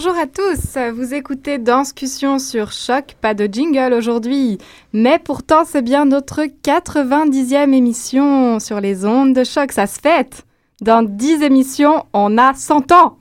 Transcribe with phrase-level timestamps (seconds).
[0.00, 4.58] Bonjour à tous, vous écoutez Danscussion sur Choc, pas de jingle aujourd'hui,
[4.92, 10.44] mais pourtant c'est bien notre 90e émission sur les ondes de Choc, ça se fête
[10.80, 13.18] Dans 10 émissions, on a 100 ans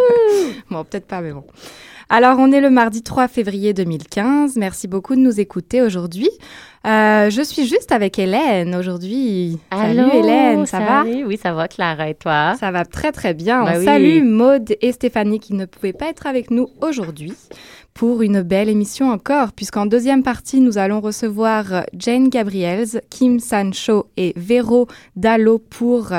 [0.70, 1.44] Bon, peut-être pas, mais bon.
[2.10, 4.56] Alors, on est le mardi 3 février 2015.
[4.56, 6.28] Merci beaucoup de nous écouter aujourd'hui.
[6.86, 9.58] Euh, je suis juste avec Hélène aujourd'hui.
[9.70, 11.04] Allô, salut Hélène, ça va?
[11.04, 12.54] Oui, ça va, Clara, et toi?
[12.58, 13.64] Ça va très très bien.
[13.64, 13.84] Bah on oui.
[13.84, 17.34] salue Maude et Stéphanie qui ne pouvaient pas être avec nous aujourd'hui
[17.94, 24.06] pour une belle émission encore, puisqu'en deuxième partie, nous allons recevoir Jane Gabriels, Kim Sancho
[24.16, 24.86] et Vero
[25.16, 26.12] Dallo pour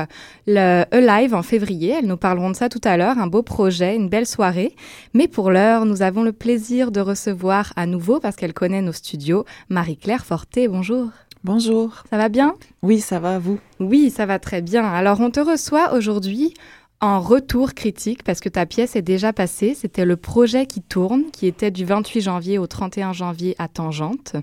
[0.45, 1.95] le Alive en février.
[1.97, 4.75] Elles nous parleront de ça tout à l'heure, un beau projet, une belle soirée.
[5.13, 8.91] Mais pour l'heure, nous avons le plaisir de recevoir à nouveau, parce qu'elle connaît nos
[8.91, 10.67] studios, Marie-Claire Forté.
[10.67, 11.09] Bonjour.
[11.43, 12.03] Bonjour.
[12.11, 12.53] Ça va bien?
[12.83, 13.57] Oui, ça va, vous?
[13.79, 14.83] Oui, ça va très bien.
[14.83, 16.53] Alors, on te reçoit aujourd'hui
[17.01, 19.73] en retour critique parce que ta pièce est déjà passée.
[19.73, 24.35] C'était le projet qui tourne, qui était du 28 janvier au 31 janvier à Tangente.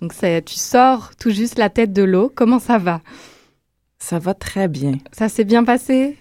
[0.00, 0.14] Donc,
[0.46, 2.32] tu sors tout juste la tête de l'eau.
[2.34, 3.02] Comment ça va?
[3.98, 4.92] Ça va très bien.
[5.12, 6.16] Ça s'est bien passé?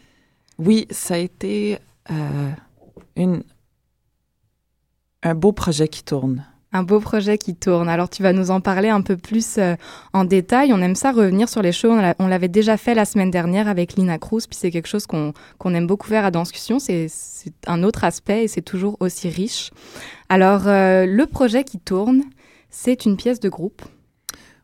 [0.57, 1.79] Oui, ça a été
[2.11, 2.51] euh,
[3.16, 3.44] une,
[5.23, 6.46] un beau projet qui tourne.
[6.72, 7.90] Un beau projet qui tourne.
[7.90, 9.75] Alors, tu vas nous en parler un peu plus euh,
[10.13, 10.72] en détail.
[10.72, 11.90] On aime ça revenir sur les shows.
[11.91, 14.88] On l'a- On l'avait déjà fait la semaine dernière avec Lina Cruz, puis c'est quelque
[14.88, 15.34] chose qu'on
[15.74, 16.78] aime beaucoup faire à Danscussion.
[16.78, 19.72] C'est c'est un autre aspect et c'est toujours aussi riche.
[20.29, 22.22] Alors, euh, le projet qui tourne,
[22.69, 23.81] c'est une pièce de groupe.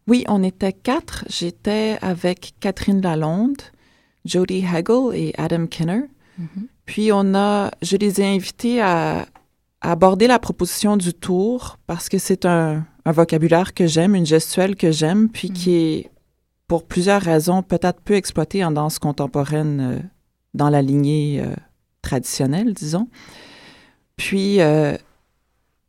[0.08, 1.26] Oui, on était quatre.
[1.28, 3.62] J'étais avec Catherine Lalonde,
[4.26, 6.02] Jody Hagel et Adam Kinner.
[6.86, 9.26] Puis on a, je les ai invités à
[9.92, 14.76] aborder la proposition du tour parce que c'est un, un vocabulaire que j'aime, une gestuelle
[14.76, 16.12] que j'aime, puis qui est,
[16.68, 20.00] pour plusieurs raisons, peut-être peu exploité en danse contemporaine euh,
[20.54, 21.54] dans la lignée euh,
[22.02, 23.08] traditionnelle, disons.
[24.18, 24.98] Puis euh,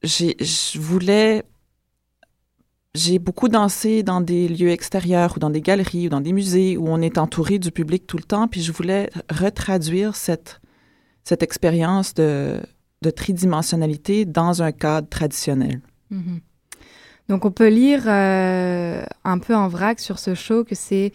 [0.03, 1.45] j'ai, je voulais
[2.95, 6.79] j'ai beaucoup dansé dans des lieux extérieurs ou dans des galeries ou dans des musées
[6.79, 10.63] où on est entouré du public tout le temps, puis je voulais retraduire cette,
[11.23, 12.59] cette expérience de,
[13.03, 15.81] de tridimensionnalité dans un cadre traditionnel.
[16.11, 16.41] Mhm.
[17.29, 21.13] Donc on peut lire euh, un peu en vrac sur ce show que c'est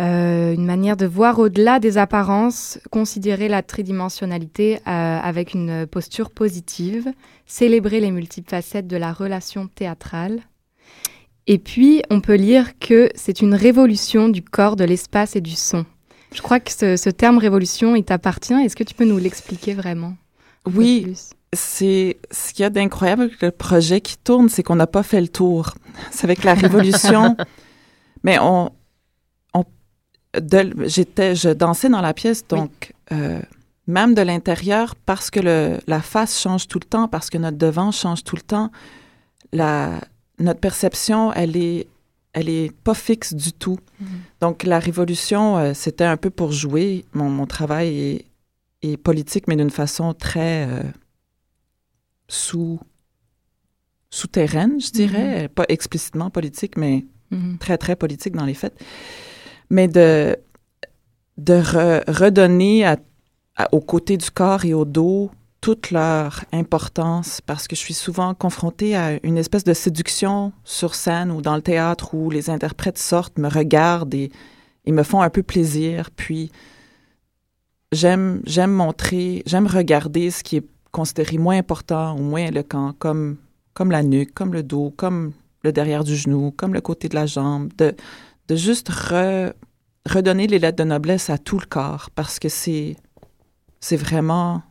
[0.00, 4.80] euh, une manière de voir au-delà des apparences, considérer la tridimensionnalité euh,
[5.20, 7.12] avec une posture positive,
[7.46, 10.40] célébrer les multiples facettes de la relation théâtrale.
[11.46, 15.56] Et puis on peut lire que c'est une révolution du corps, de l'espace et du
[15.56, 15.84] son.
[16.32, 18.54] Je crois que ce, ce terme révolution, il t'appartient.
[18.54, 20.14] Est-ce que tu peux nous l'expliquer vraiment?
[20.74, 21.14] Oui,
[21.52, 25.02] c'est ce qu'il y a d'incroyable avec le projet qui tourne, c'est qu'on n'a pas
[25.02, 25.74] fait le tour.
[26.10, 27.36] C'est avec la révolution,
[28.24, 28.70] mais on,
[29.54, 29.64] on
[30.86, 33.40] j'étais, je dansais dans la pièce, donc euh,
[33.86, 37.58] même de l'intérieur, parce que le, la face change tout le temps, parce que notre
[37.58, 38.70] devant change tout le temps,
[39.52, 40.00] la,
[40.38, 41.88] notre perception, elle est,
[42.32, 43.78] elle est pas fixe du tout.
[44.40, 47.04] Donc la révolution, euh, c'était un peu pour jouer.
[47.12, 48.24] Mon, mon travail est,
[48.82, 50.82] est politique, mais d'une façon très euh,
[52.28, 52.80] sous
[54.10, 57.58] souterraine, je dirais, pas explicitement politique, mais Mhm.
[57.58, 58.76] très très politique dans les faits,
[59.70, 60.36] mais de
[61.36, 62.98] de re- redonner à,
[63.56, 65.30] à- aux côtés du corps et au dos
[65.62, 70.94] toute leur importance parce que je suis souvent confrontée à une espèce de séduction sur
[70.94, 74.30] scène ou dans le théâtre où les interprètes sortent, me regardent et,
[74.84, 76.10] et me font un peu plaisir.
[76.10, 76.50] Puis
[77.92, 83.36] j'aime j'aime montrer, j'aime regarder ce qui est considéré moins important ou moins éloquent, comme
[83.74, 85.32] comme la nuque, comme le dos, comme
[85.62, 87.94] le derrière du genou, comme le côté de la jambe, de
[88.48, 89.52] de juste re-
[90.08, 92.96] redonner les lettres de noblesse à tout le corps parce que c'est
[93.80, 94.62] c'est vraiment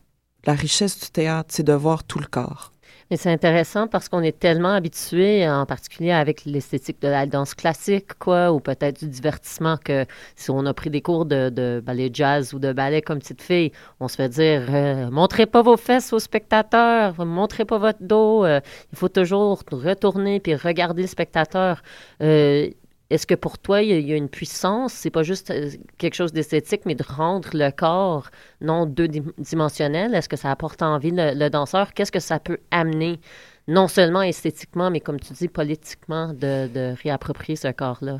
[0.46, 2.72] la richesse du théâtre, c'est de voir tout le corps.
[3.12, 7.56] Mais c'est intéressant parce qu'on est tellement habitué, en particulier avec l'esthétique de la danse
[7.56, 12.12] classique, quoi, ou peut-être du divertissement, que si on a pris des cours de, ballet
[12.14, 15.78] jazz ou de ballet comme petite fille, on se fait dire euh, montrez pas vos
[15.78, 18.46] fesses aux spectateurs, montrez pas votre dos.
[18.46, 18.60] euh,
[18.92, 21.82] il faut toujours retourner puis regarder le spectateur.
[22.22, 22.70] Euh,
[23.10, 24.94] est-ce que pour toi, il y, a, une puissance?
[24.94, 28.30] C'est pas juste euh, quelque chose d'esthétique, mais de rendre le corps
[28.62, 30.14] non deux-dimensionnel?
[30.14, 31.94] Est-ce que ça apporte envie le, danseur?
[31.94, 33.20] Qu'est-ce que ça peut amener,
[33.68, 38.20] non seulement esthétiquement, mais comme tu dis, politiquement, de, réapproprier ce corps-là?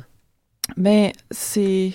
[0.76, 1.92] Mais c'est.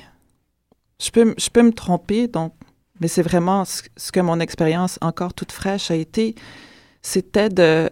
[1.01, 2.53] Je peux, je peux me tromper, donc,
[3.01, 6.35] mais c'est vraiment ce, ce que mon expérience encore toute fraîche a été.
[7.01, 7.89] C'était de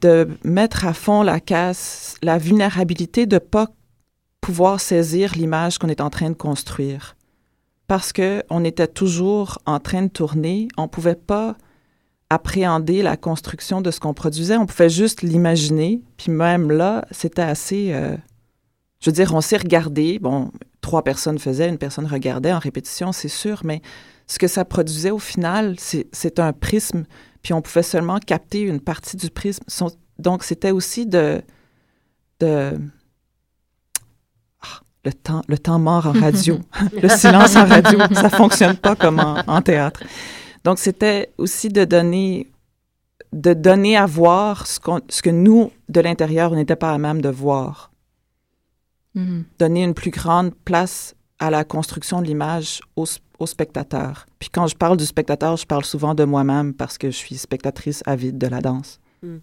[0.00, 3.66] de mettre à fond la casse, la vulnérabilité de pas
[4.42, 7.16] pouvoir saisir l'image qu'on est en train de construire.
[7.86, 11.56] Parce que on était toujours en train de tourner, on pouvait pas
[12.28, 16.02] appréhender la construction de ce qu'on produisait, on pouvait juste l'imaginer.
[16.18, 17.94] Puis même là, c'était assez.
[17.94, 18.16] Euh,
[19.00, 20.18] je veux dire, on s'est regardé.
[20.18, 20.50] Bon,
[20.82, 23.80] trois personnes faisaient, une personne regardait en répétition, c'est sûr, mais
[24.26, 27.04] ce que ça produisait au final, c'est un prisme
[27.42, 29.64] puis on pouvait seulement capter une partie du prisme.
[30.18, 31.42] Donc, c'était aussi de...
[32.40, 32.78] de
[35.04, 36.60] le temps, le temps mort en radio,
[37.02, 40.02] le silence en radio, ça fonctionne pas comme en, théâtre.
[40.64, 42.48] Donc, c'était aussi de donner,
[43.32, 44.78] de donner à voir ce,
[45.08, 47.90] ce que nous, de l'intérieur, on n'était pas à même de voir.
[49.16, 49.44] Mm-hmm.
[49.58, 53.04] Donner une plus grande place à la construction de l'image au,
[53.40, 54.26] au spectateur.
[54.38, 57.36] Puis quand je parle du spectateur, je parle souvent de moi-même parce que je suis
[57.36, 59.00] spectatrice avide de la danse.
[59.22, 59.38] Hmm.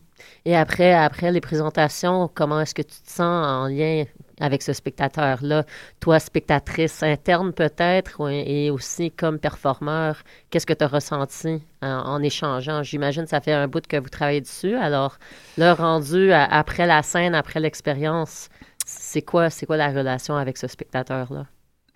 [0.46, 4.06] Et après, après les présentations, comment est-ce que tu te sens en lien
[4.40, 5.66] avec ce spectateur-là?
[6.00, 12.84] Toi, spectatrice interne peut-être, et aussi comme performeur, qu'est-ce que tu as ressenti en, échangeant?
[12.84, 14.76] J'imagine que ça fait un bout que vous travaillez dessus.
[14.76, 15.18] Alors,
[15.58, 18.50] le rendu après la scène, après l'expérience,
[18.86, 21.46] c'est quoi, c'est quoi la relation avec ce spectateur-là?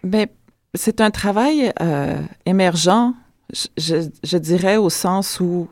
[0.04, 0.26] Bien,
[0.76, 3.14] c'est un travail euh, émergent,
[3.78, 5.70] je, dirais, au sens où,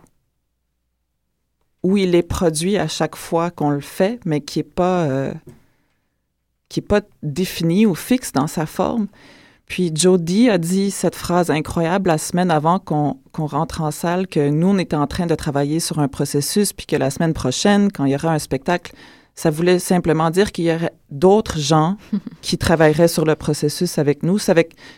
[1.83, 5.33] où il est produit à chaque fois qu'on le fait, mais qui n'est pas, euh,
[6.71, 9.07] qui est pas défini ou fixe dans sa forme.
[9.67, 14.49] Puis Jody a dit cette phrase incroyable la semaine avant qu'on rentre en salle, que
[14.49, 17.91] nous, on était en train de travailler sur un processus, puis que la semaine prochaine,
[17.91, 18.93] quand il y aura un spectacle,
[19.35, 21.97] ça voulait simplement dire qu'il y aurait d'autres gens
[22.41, 24.37] qui travailleraient sur le processus avec nous.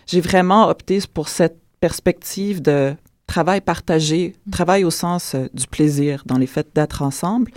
[0.05, 4.51] J'ai vraiment opté pour cette perspective de travail partagé, mm.
[4.51, 7.51] travail au sens euh, du plaisir dans les faits d'être ensemble.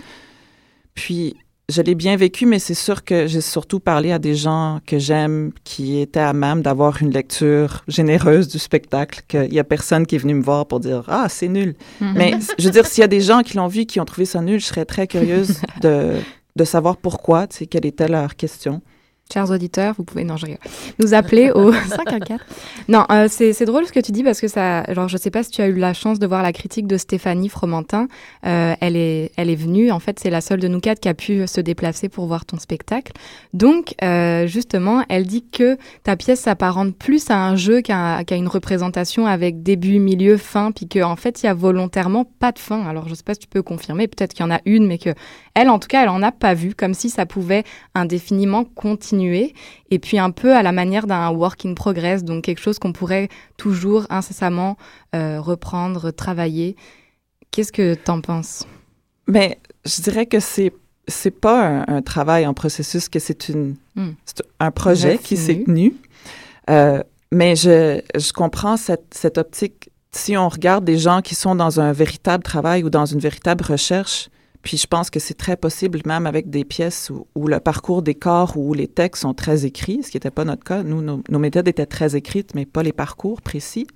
[0.93, 1.35] Puis,
[1.69, 4.99] je l'ai bien vécu, mais c'est sûr que j'ai surtout parlé à des gens que
[4.99, 10.05] j'aime, qui étaient à même d'avoir une lecture généreuse du spectacle, qu'il y a personne
[10.05, 12.13] qui est venu me voir pour dire «Ah, c'est nul mm.
[12.15, 14.25] Mais je veux dire, s'il y a des gens qui l'ont vu, qui ont trouvé
[14.25, 16.13] ça nul, je serais très curieuse de
[16.57, 18.81] de savoir pourquoi, tu sais, quelle était leur question.
[19.31, 20.47] Chers auditeurs, vous pouvez, non, je
[20.99, 22.39] nous appeler au 514.
[22.87, 25.43] Non, euh, c'est drôle ce que tu dis parce que ça, genre, je sais pas
[25.43, 28.07] si tu as eu la chance de voir la critique de Stéphanie Fromentin.
[28.45, 29.91] Euh, elle est, elle est venue.
[29.91, 32.45] En fait, c'est la seule de nous quatre qui a pu se déplacer pour voir
[32.45, 33.11] ton spectacle.
[33.53, 38.47] Donc, euh, justement, elle dit que ta pièce s'apparente plus à un jeu qu'à une
[38.47, 42.59] représentation avec début, milieu, fin, puis qu'en en fait, il y a volontairement pas de
[42.59, 42.85] fin.
[42.85, 44.07] Alors, je sais pas si tu peux confirmer.
[44.07, 45.09] Peut-être qu'il y en a une, mais que
[45.57, 47.63] elle, en tout cas, elle en a pas vu, comme si ça pouvait
[47.95, 49.55] indéfiniment continuer
[49.89, 52.93] et puis un peu à la manière d'un work in progress, donc quelque chose qu'on
[52.93, 54.77] pourrait toujours incessamment
[55.15, 56.75] euh, reprendre, travailler.
[57.49, 58.67] Qu'est-ce que tu en penses?
[59.27, 60.71] Ben, je dirais que c'est
[61.07, 64.11] c'est pas un, travail en processus, que c'est une hmm.
[64.59, 65.95] un projet qui s'est tenu.
[66.69, 69.89] Euh, mais je, je comprends cette, cette optique.
[70.11, 73.63] Si on regarde des gens qui sont dans un véritable travail ou dans une véritable
[73.63, 74.29] recherche,
[74.67, 78.15] puis je pense que c'est très possible, même avec des pièces où, le parcours des
[78.15, 80.83] corps, où les textes sont très écrits, ce qui n'était pas notre cas.
[80.83, 83.87] Nous, nos, méthodes étaient très écrites, mais pas les parcours précis.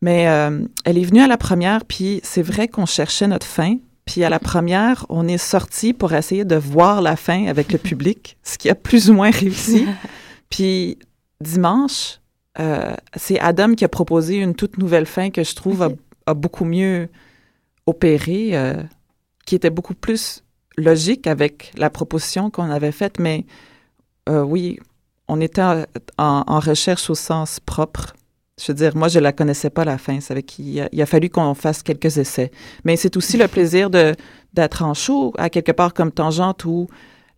[0.00, 3.76] Mais euh, elle est venue à la première, puis c'est vrai qu'on cherchait notre fin.
[4.04, 7.78] Puis à la première, on est sorti pour essayer de voir la fin avec le
[7.78, 9.86] public, ce qui a plus ou moins réussi.
[10.50, 10.98] Puis
[11.40, 12.18] dimanche,
[12.58, 15.88] euh, c'est Adam qui a proposé une toute nouvelle fin que je trouve
[16.26, 17.08] a, beaucoup mieux
[17.86, 18.56] opéré.
[18.56, 18.82] Euh,
[19.46, 20.42] qui était beaucoup plus
[20.76, 23.44] logique avec la proposition qu'on avait faite, mais
[24.28, 24.78] euh, oui,
[25.28, 25.62] on était
[26.18, 28.14] en, recherche au sens propre.
[28.60, 30.18] Je veux dire, moi, je la connaissais pas la fin.
[30.18, 32.50] Qu'il a, il a fallu qu'on fasse quelques essais.
[32.84, 34.14] Mais c'est aussi le plaisir de
[34.52, 36.86] d'être en show, à quelque part comme tangente, où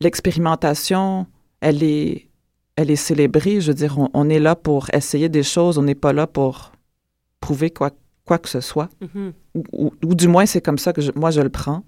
[0.00, 1.26] l'expérimentation,
[1.60, 2.28] elle est,
[2.74, 3.60] elle est célébrée.
[3.60, 5.78] Je veux dire, on, est là pour essayer des choses.
[5.78, 6.72] On n'est pas là pour
[7.40, 7.92] prouver quoi,
[8.24, 8.88] quoi que ce soit.
[9.00, 9.32] Mm-hmm.
[9.72, 11.84] ou, ou, du moins, c'est comme ça que moi, je le prends.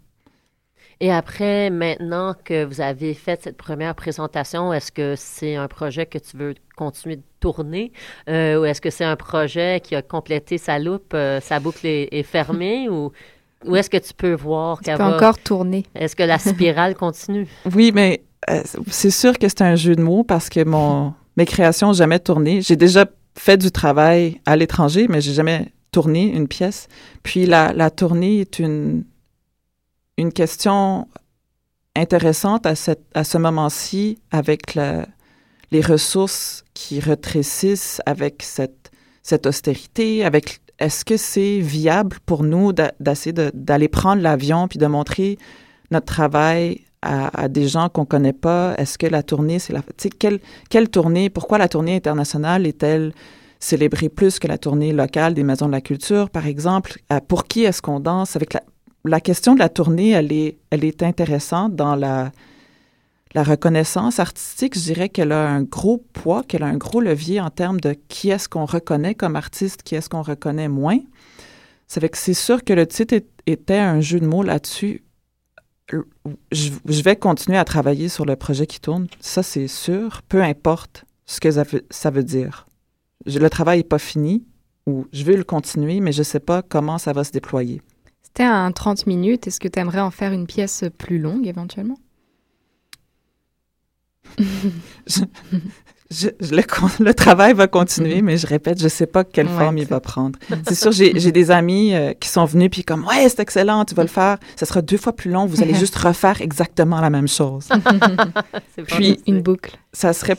[1.00, 6.07] Et après, maintenant que vous avez fait cette première présentation, est-ce que c'est un projet
[6.07, 7.93] que tu veux continuer de tourner
[8.31, 11.87] euh, ou est-ce que c'est un projet qui a complété sa loupe, euh, sa boucle
[11.87, 13.12] est, fermée ou,
[13.75, 15.17] est-ce que tu peux voir qu'elle va...
[15.17, 15.85] encore tourner.
[15.95, 17.47] Est-ce que la spirale continue?
[17.75, 21.45] Oui, mais euh, c'est sûr que c'est un jeu de mots parce que mon, mes
[21.45, 22.62] créations n'ont jamais tourné.
[22.62, 23.05] J'ai déjà
[23.37, 26.88] fait du travail à l'étranger, mais j'ai jamais tourné une pièce.
[27.23, 29.05] Puis la, la tournée est une,
[30.16, 31.08] une question
[31.94, 41.16] intéressante à, ce moment-ci avec les ressources qui rétrécissent avec cette, austérité, avec est-ce que
[41.16, 45.38] c'est viable pour nous d'essayer d'aller prendre l'avion puis de montrer
[45.90, 48.75] notre travail à, des gens qu'on connaît pas?
[48.76, 49.80] Est-ce que la tournée, c'est la...
[49.80, 51.30] Tu sais, quelle, quelle tournée?
[51.30, 53.12] Pourquoi la tournée internationale est-elle
[53.58, 56.99] célébrée plus que la tournée locale des Maisons de la Culture, par exemple?
[57.11, 58.37] Euh, pour qui est-ce qu'on danse?
[58.37, 58.61] Avec la,
[59.06, 62.32] la question de la tournée, elle est, intéressante dans la,
[63.34, 64.75] reconnaissance artistique.
[64.78, 67.94] Je dirais qu'elle a un gros poids, qu'elle a un gros levier en termes de
[68.08, 70.98] qui est-ce qu'on reconnaît comme artiste, qui est-ce qu'on reconnaît moins.
[71.86, 73.14] C'est que c'est sûr que le titre
[73.46, 75.04] était un jeu de mots là-dessus.
[76.50, 81.04] Je, vais continuer à travailler sur le projet qui tourne, ça c'est sûr, peu importe
[81.26, 82.66] ce que ça veut, ça veut dire.
[83.25, 84.44] le travail n'est pas fini,
[84.86, 87.82] ou je veux le continuer, mais je ne sais pas comment ça va se déployer.
[88.37, 89.47] C'était un 30 minutes.
[89.47, 91.97] Est-ce que tu aimerais en faire une pièce plus longue éventuellement?
[95.07, 99.87] je, le, travail va continuer, mais je répète, je ne sais pas quelle forme il
[99.87, 100.38] va prendre.
[100.69, 103.95] C'est sûr, j'ai des amis euh, qui sont venus puis comme ouais, c'est excellent, tu
[103.95, 104.37] vas le faire.
[104.55, 105.47] Ça sera deux fois plus long.
[105.47, 107.71] Vous allez juste refaire exactement la même chose.
[108.88, 109.78] puis une boucle.
[109.95, 110.37] Ça serait,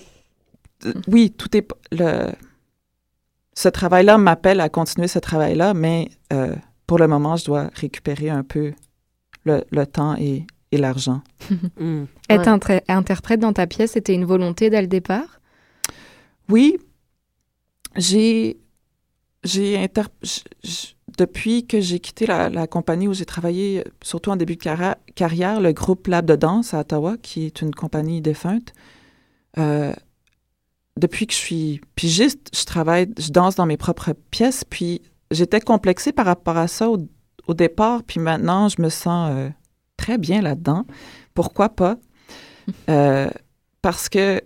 [0.85, 2.27] euh, oui, tout est le.
[3.55, 6.53] Ce travail-là m'appelle à continuer ce travail-là, mais euh,
[6.87, 8.73] pour le moment, je dois récupérer un peu
[9.43, 11.21] le, temps et, l'argent.
[11.79, 12.05] Mm.
[12.29, 12.47] Être
[12.89, 15.39] interprète dans ta pièce, c'était une volonté dès le départ?
[16.49, 16.77] Oui.
[17.95, 18.57] J'ai.
[19.43, 19.89] j'ai
[21.17, 25.71] Depuis que j'ai quitté la, compagnie où j'ai travaillé, surtout en début de carrière, le
[25.71, 28.73] groupe Lab de danse à Ottawa, qui est une compagnie défunte,
[29.57, 29.93] euh,
[30.97, 35.61] depuis que je suis pigiste, je travaille, je danse dans mes propres pièces, puis j'étais
[35.61, 39.49] complexée par rapport à ça au, départ, puis maintenant, je me sens euh,
[39.95, 40.85] très bien là-dedans.
[41.33, 41.97] Pourquoi pas?
[42.89, 43.29] Euh,
[43.81, 44.41] parce que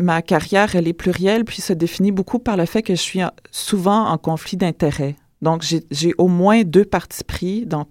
[0.00, 3.20] ma carrière, elle est plurielle, puis se définit beaucoup par le fait que je suis
[3.52, 5.14] souvent en conflit d'intérêts.
[5.42, 7.86] Donc, j'ai au moins deux partis pris dans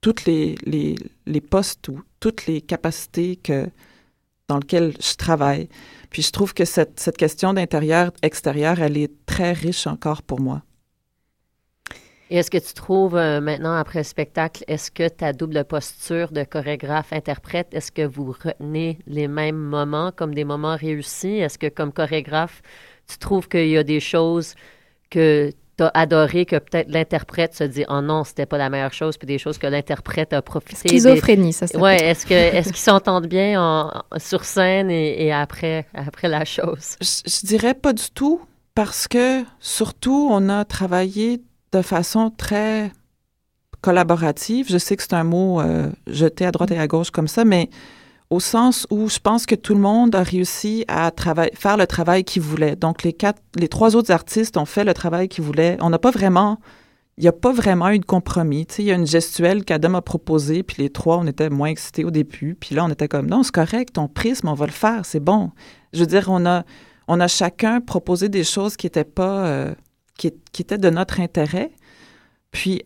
[0.00, 0.96] toutes les, les,
[1.26, 3.68] les, postes ou toutes les capacités que,
[4.48, 5.68] dans lesquelles je travaille.
[6.10, 10.62] Puis je trouve que cette, cette question d'intérieur-extérieur, elle est très riche encore pour moi.
[12.30, 16.30] Et est-ce que tu trouves euh, maintenant, après le spectacle, est-ce que ta double posture
[16.30, 21.38] de chorégraphe-interprète, est-ce que vous retenez les mêmes moments comme des moments réussis?
[21.38, 22.60] Est-ce que comme chorégraphe,
[23.08, 24.54] tu trouves qu'il y a des choses
[25.10, 28.92] que tu as adorées que peut-être l'interprète se dit oh non c'était pas la meilleure
[28.92, 32.78] chose puis des choses que l'interprète a profité schizophrénie ça ouais est-ce que est-ce qu'ils
[32.78, 36.96] s'entendent bien en, sur scène et, après après la chose?
[37.00, 38.40] Je, je, dirais pas du tout
[38.74, 41.40] parce que surtout on a travaillé
[41.72, 42.92] de façon très
[43.80, 44.66] collaborative.
[44.68, 47.44] Je sais que c'est un mot euh, jeté à droite et à gauche comme ça,
[47.44, 47.70] mais
[48.30, 51.10] au sens où je pense que tout le monde a réussi à
[51.54, 52.76] faire le travail qu'il voulait.
[52.76, 55.78] Donc, les quatre, les trois autres artistes ont fait le travail qu'ils voulaient.
[55.80, 56.58] On n'a pas vraiment,
[57.16, 58.66] il n'y a pas vraiment eu de compromis.
[58.78, 62.04] Il y a une gestuelle qu'Adam a proposée, puis les trois, on était moins excités
[62.04, 62.54] au début.
[62.54, 65.20] Puis là, on était comme, non, c'est correct, ton prisme, on va le faire, c'est
[65.20, 65.52] bon.
[65.94, 66.64] Je veux dire, on a,
[67.06, 69.74] on a chacun proposé des choses qui n'étaient pas, euh,
[70.18, 71.72] qui, était de notre intérêt.
[72.50, 72.82] Puis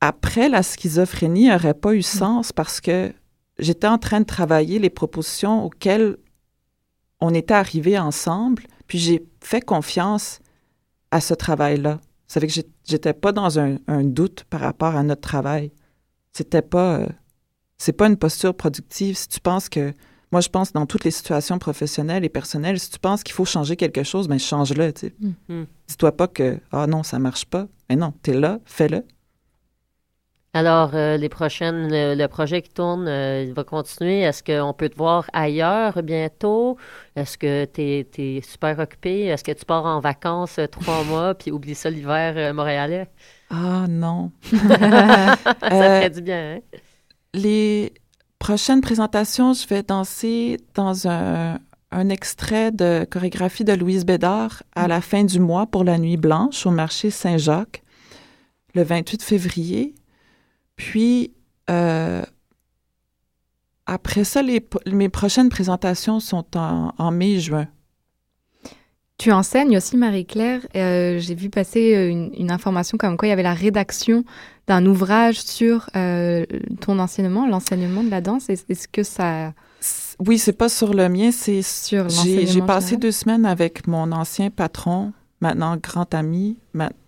[0.00, 2.02] après, la schizophrénie n'aurait pas eu mm.
[2.02, 3.12] sens parce que
[3.58, 6.16] j'étais en train de travailler les propositions auxquelles
[7.20, 10.40] on était arrivés ensemble, puis j'ai fait confiance
[11.10, 12.00] à ce travail-là.
[12.26, 15.72] Ça fait que j'étais pas dans un, doute par rapport à notre travail.
[16.32, 17.06] C'était pas, euh,
[17.78, 19.16] c'est pas une posture productive.
[19.16, 19.94] Si tu penses que
[20.34, 23.44] moi, je pense dans toutes les situations professionnelles et personnelles, si tu penses qu'il faut
[23.44, 24.92] changer quelque chose, ben change-le.
[25.48, 25.62] Mm.
[25.86, 27.68] Dis-toi pas que ah non, ça marche pas.
[27.88, 29.04] Mais non, tu es là, fais-le.
[30.52, 34.22] Alors, euh, les prochaines, le, projet qui tourne, euh, il va continuer.
[34.22, 36.78] Est-ce qu'on peut te voir ailleurs bientôt?
[37.14, 37.80] Est-ce que tu
[38.20, 39.26] es, super occupé?
[39.26, 43.06] Est-ce que tu pars en vacances euh, trois mois puis oublie ça l'hiver montréalais?
[43.50, 44.32] Ah non.
[44.42, 44.78] ça
[45.60, 46.78] ferait du bien, hein?
[47.34, 47.92] Les,
[48.44, 51.58] prochaine présentation, je vais danser dans un,
[52.10, 56.66] extrait de chorégraphie de Louise Bédard à la fin du mois pour la Nuit Blanche
[56.66, 57.82] au marché Saint-Jacques,
[58.74, 59.94] le 28 février.
[60.76, 61.32] Puis,
[61.70, 62.22] euh,
[63.86, 67.66] après ça, mes prochaines présentations sont en, mai-juin.
[69.18, 70.60] Tu enseignes aussi, Marie-Claire.
[70.74, 74.24] Euh, j'ai vu passer une, une, information comme quoi il y avait la rédaction
[74.66, 76.44] d'un ouvrage sur euh,
[76.80, 78.50] ton enseignement, l'enseignement de la danse.
[78.50, 79.52] Est-ce que ça...
[80.18, 84.12] Oui, c'est pas sur le mien, c'est sur J'ai j'ai passé deux semaines avec mon
[84.12, 86.56] ancien patron, maintenant grand ami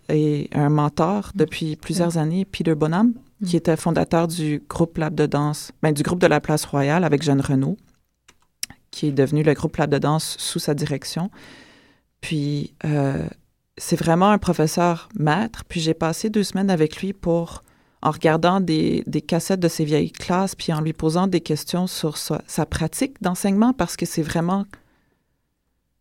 [0.09, 3.47] et un mentor depuis plusieurs années, Peter Bonham, Mm.
[3.47, 7.05] qui était fondateur du groupe Lab de danse, ben, du groupe de la Place Royale
[7.05, 7.77] avec Jeanne Renaud,
[8.91, 11.31] qui est devenu le groupe Lab de danse sous sa direction.
[12.21, 13.29] Puis euh,
[13.79, 15.65] c'est vraiment un professeur maître.
[15.65, 17.63] Puis j'ai passé deux semaines avec lui pour,
[18.03, 21.87] en regardant des, des cassettes de ses vieilles classes, puis en lui posant des questions
[21.87, 24.65] sur sa, pratique d'enseignement, parce que c'est vraiment,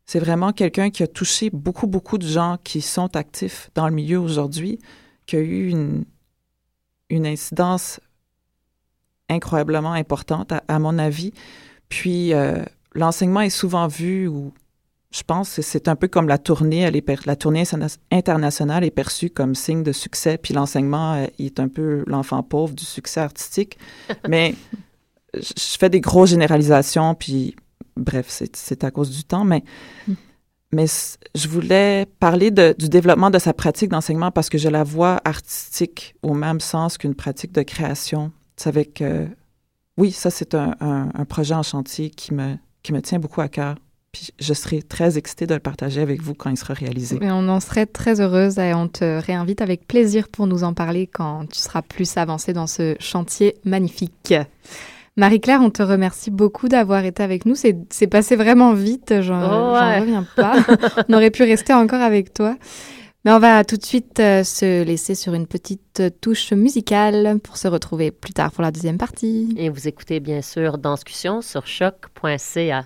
[0.06, 3.94] c'est vraiment quelqu'un qui a touché beaucoup, beaucoup de gens qui sont actifs dans le
[3.94, 4.80] milieu aujourd'hui,
[5.26, 6.06] qui a eu une,
[7.10, 8.00] une incidence
[9.30, 11.34] incroyablement importante, à, à mon avis.
[11.90, 14.54] Puis euh, l'enseignement est souvent vu ou
[15.16, 17.88] je pense que c'est un peu comme la tournée, elle est per- la tournée interna-
[18.12, 22.74] internationale est perçue comme signe de succès, puis l'enseignement euh, est un peu l'enfant pauvre
[22.74, 23.78] du succès artistique.
[24.28, 24.56] Mais
[25.34, 27.56] je fais des grosses généralisations, puis
[27.96, 29.64] bref, c'est à cause du temps, mais,
[30.72, 34.68] mais c- je voulais parler de- du développement de sa pratique d'enseignement parce que je
[34.70, 38.32] la vois artistique au même sens qu'une pratique de création.
[38.58, 39.28] C'est avec, euh,
[39.98, 43.42] oui, ça c'est un, un- un projet en chantier qui me, qui me tient beaucoup
[43.42, 43.76] à cœur.
[44.16, 47.18] Puis je serai très excitée de le partager avec vous quand il sera réalisé.
[47.22, 50.74] Et on en serait très heureuse et on te réinvite avec plaisir pour nous en
[50.74, 54.34] parler quand tu seras plus avancé dans ce chantier magnifique.
[55.18, 57.56] Marie-Claire, on te remercie beaucoup d'avoir été avec nous.
[57.56, 60.00] C'est passé vraiment vite, j'en Oh ouais.
[60.00, 60.56] reviens pas.
[61.10, 62.56] on aurait pu rester encore avec toi.
[63.26, 67.58] Mais on va tout de suite euh, se laisser sur une petite touche musicale pour
[67.58, 69.54] se retrouver plus tard pour la deuxième partie.
[69.58, 72.86] Et vous écoutez bien sûr Danscussion sur choc.ca.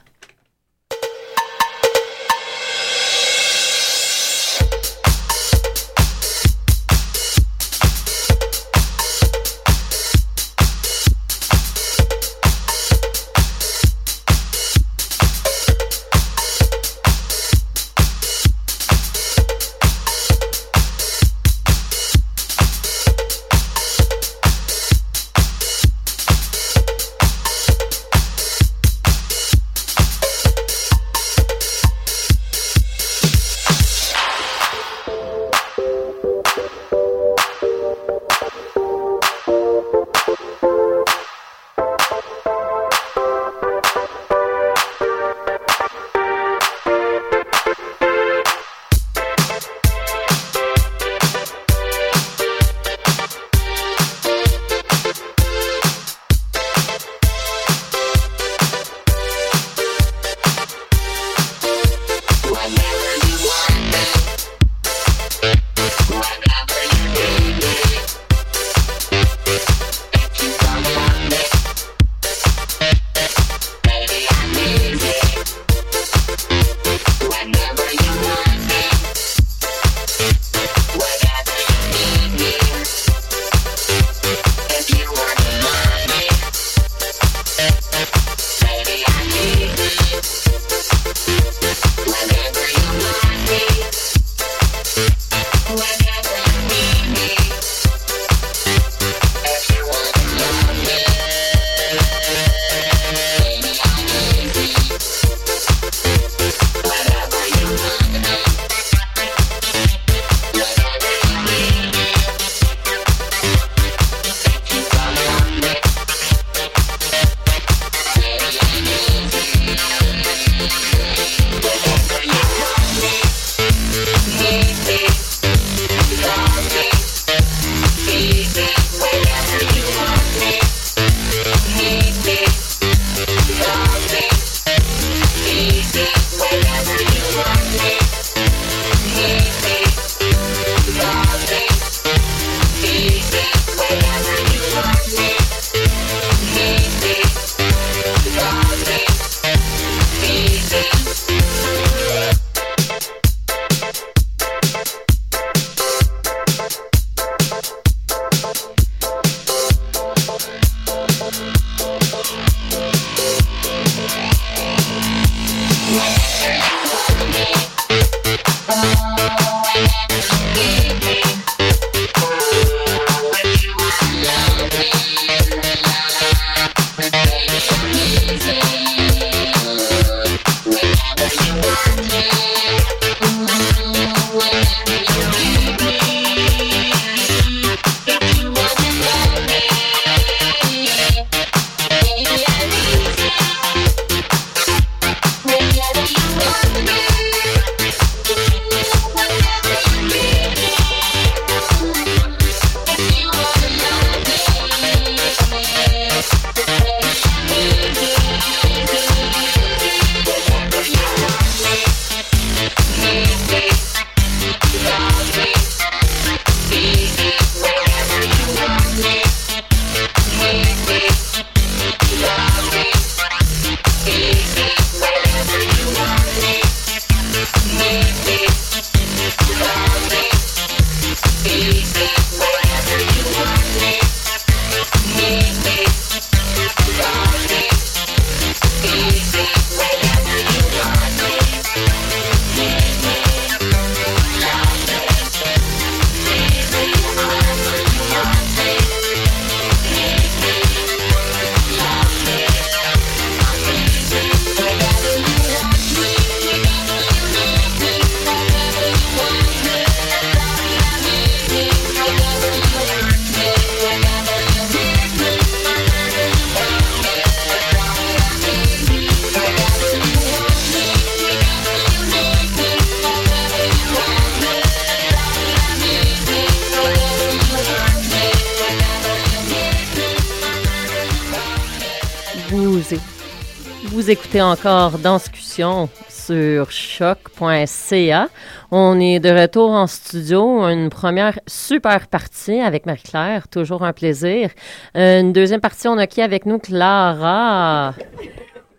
[284.29, 288.27] vous écoutez encore Danscussion sur choc.ca.
[288.69, 290.67] On est de retour en studio.
[290.67, 294.51] Une première super partie avec Marie-Claire, toujours un plaisir.
[294.93, 296.59] Une deuxième partie, on a qui avec nous?
[296.59, 297.95] Clara.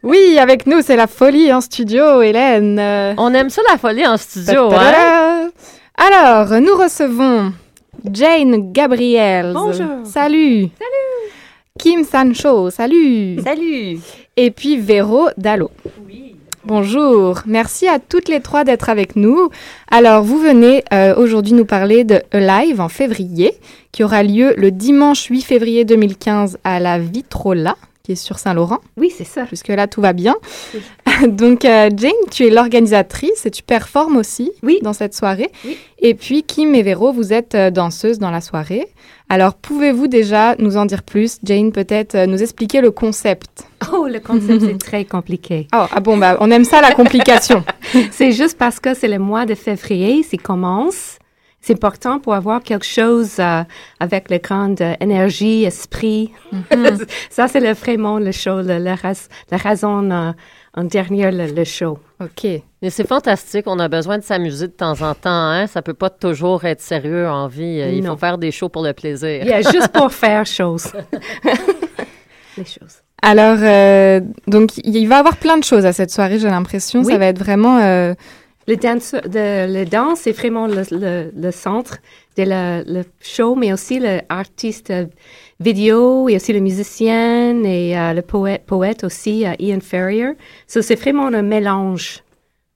[0.04, 2.78] Oui, avec nous, c'est la folie en studio, Hélène.
[3.18, 5.50] On aime ça, la folie en studio, hein?
[5.96, 7.52] Alors, nous recevons
[8.12, 9.52] Jane Gabriel.
[9.54, 10.04] Bonjour.
[10.04, 10.68] Salut.
[10.78, 11.32] Salut.
[11.76, 12.70] Kim Sancho.
[12.70, 13.40] Salut.
[13.42, 13.98] Salut.
[14.42, 15.70] Et puis Véro Dallo.
[16.64, 19.50] Bonjour, merci à toutes les trois d'être avec nous.
[19.90, 23.52] Alors, vous venez euh, aujourd'hui nous parler de Live en février,
[23.92, 28.78] qui aura lieu le dimanche 8 février 2015 à la Vitrola qui est sur Saint-Laurent.
[28.96, 29.44] Oui, c'est ça.
[29.44, 30.36] Jusque-là, tout va bien.
[31.26, 35.50] Donc, euh, Jane, tu es l'organisatrice et tu performes aussi dans cette soirée.
[35.64, 35.76] Oui.
[35.98, 38.86] Et puis, Kim et Véro, vous êtes euh, danseuses dans la soirée.
[39.28, 43.64] Alors, pouvez-vous déjà nous en dire plus Jane, peut-être euh, nous expliquer le concept?
[43.92, 45.68] Oh, le concept, c'est très compliqué.
[45.74, 47.64] Oh, ah bon, bah, on aime ça, la complication.
[48.10, 51.19] c'est juste parce que c'est le mois de février, c'est commence
[51.60, 53.62] c'est important pour avoir quelque chose euh,
[54.00, 56.32] avec le grande énergie, esprit.
[56.52, 57.06] Mm-hmm.
[57.30, 58.96] ça, c'est le, vraiment le show, le, la,
[59.56, 60.32] raison euh,
[60.74, 61.98] en dernier, le, show.
[62.20, 62.46] OK.
[62.80, 63.64] Mais c'est fantastique.
[63.66, 65.30] On a besoin de s'amuser de temps en temps.
[65.30, 65.66] Hein?
[65.66, 67.82] Ça peut pas toujours être sérieux en vie.
[67.92, 69.44] Il faut faire des shows pour le plaisir.
[69.44, 70.90] Yeah, juste pour faire choses.
[72.56, 73.02] Les choses.
[73.22, 77.04] Alors, euh, donc, il va y avoir plein de choses à cette soirée, j'ai l'impression.
[77.04, 78.14] Ça va être vraiment
[78.70, 80.84] le, dance, de, le danse, c'est vraiment le,
[81.34, 81.98] le, centre
[82.36, 84.92] de la, le show, mais aussi l'artiste
[85.58, 90.32] vidéo et aussi le musicien et euh, le poète, poète aussi, uh, Ian Ferrier.
[90.66, 92.22] So, c'est vraiment un mélange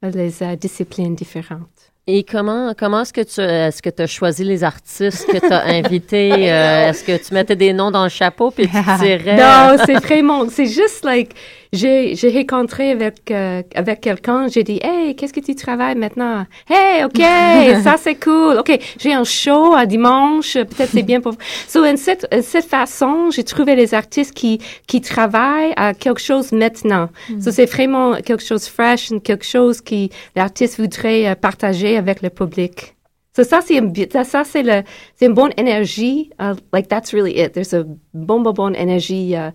[0.02, 1.68] des uh, disciplines différentes.
[2.06, 5.52] Et comment comment est-ce que tu est-ce que tu as choisi les artistes que tu
[5.52, 6.32] as invités?
[6.54, 9.36] Euh, est-ce que tu mettais des noms dans le chapeau puis tu tirais?
[9.36, 11.34] Non, c'est vraiment c'est juste like
[11.74, 16.46] j'ai j'ai rencontré avec euh, avec quelqu'un, j'ai dit "Hey, qu'est-ce que tu travailles maintenant?
[16.68, 17.18] Hey, OK,
[17.82, 18.58] ça c'est cool.
[18.58, 21.34] OK, j'ai un show à dimanche, peut-être c'est bien pour
[21.68, 26.52] So en cette cette façon, j'ai trouvé les artistes qui qui travaillent à quelque chose
[26.52, 27.08] maintenant.
[27.28, 27.40] Mm.
[27.40, 32.30] So c'est vraiment quelque chose fresh, quelque chose qui l'artiste voudrait euh, partager avec le
[32.30, 32.94] public.
[33.36, 33.80] So ça c'est
[34.24, 34.82] ça c'est le
[35.16, 37.52] c'est une bonne énergie uh, like that's really it.
[37.52, 39.50] There's a bonne bonne énergie uh,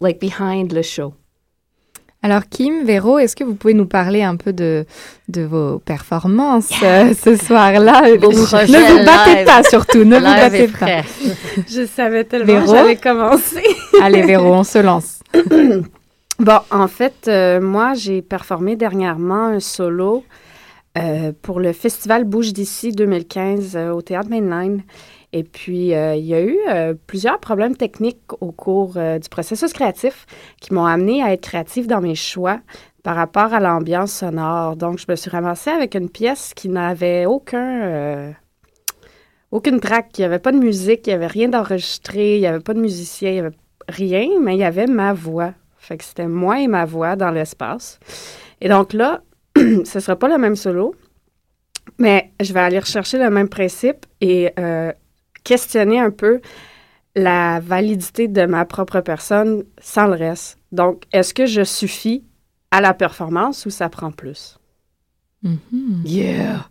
[0.00, 1.14] like behind le show.
[2.22, 4.84] Alors Kim, Véro, est-ce que vous pouvez nous parler un peu de,
[5.28, 8.02] de vos performances euh, ce soir-là?
[8.02, 11.00] Ne vous battez pas surtout, ne vous battez pas.
[11.66, 13.62] Je savais tellement que j'allais commencer.
[14.02, 15.20] Allez Véro, on se lance.
[16.38, 20.22] bon, en fait, euh, moi j'ai performé dernièrement un solo
[20.98, 24.82] euh, pour le festival Bouge d'ici 2015 au Théâtre Mainline.
[25.32, 29.28] Et puis, euh, il y a eu euh, plusieurs problèmes techniques au cours euh, du
[29.28, 30.26] processus créatif
[30.60, 32.60] qui m'ont amené à être créative dans mes choix
[33.04, 34.76] par rapport à l'ambiance sonore.
[34.76, 38.34] Donc, je me suis ramassée avec une pièce qui n'avait aucun...
[39.52, 42.46] aucune track, il n'y avait pas de musique, il n'y avait rien d'enregistré, il n'y
[42.46, 43.56] avait pas de musicien, il n'y avait
[43.88, 45.54] rien, mais il y avait ma voix.
[45.78, 48.00] Fait que c'était moi et ma voix dans l'espace.
[48.60, 49.22] Et donc là,
[49.56, 50.94] ce ne sera pas le même solo,
[51.98, 54.52] mais je vais aller rechercher le même principe et
[55.44, 56.40] questionner un peu
[57.16, 60.58] la validité de ma propre personne sans le reste.
[60.72, 62.24] Donc, est-ce que je suffis
[62.70, 64.58] à la performance ou ça prend plus?
[65.44, 66.04] Mm-hmm.
[66.04, 66.68] Yeah!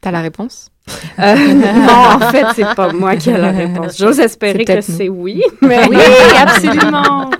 [0.00, 0.70] T'as la réponse?
[1.18, 3.96] Euh, non, en fait, c'est pas moi qui ai la réponse.
[3.96, 5.96] J'ose espérer que c'est oui, mais oui,
[6.36, 7.30] absolument.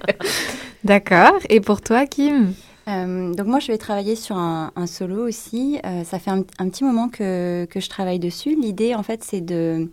[0.84, 1.38] D'accord.
[1.48, 2.52] Et pour toi, Kim?
[2.90, 5.78] Euh, donc moi, je vais travailler sur un, solo aussi.
[5.84, 8.56] Euh, ça fait un, petit moment que, je travaille dessus.
[8.56, 9.90] L'idée, en fait, c'est de,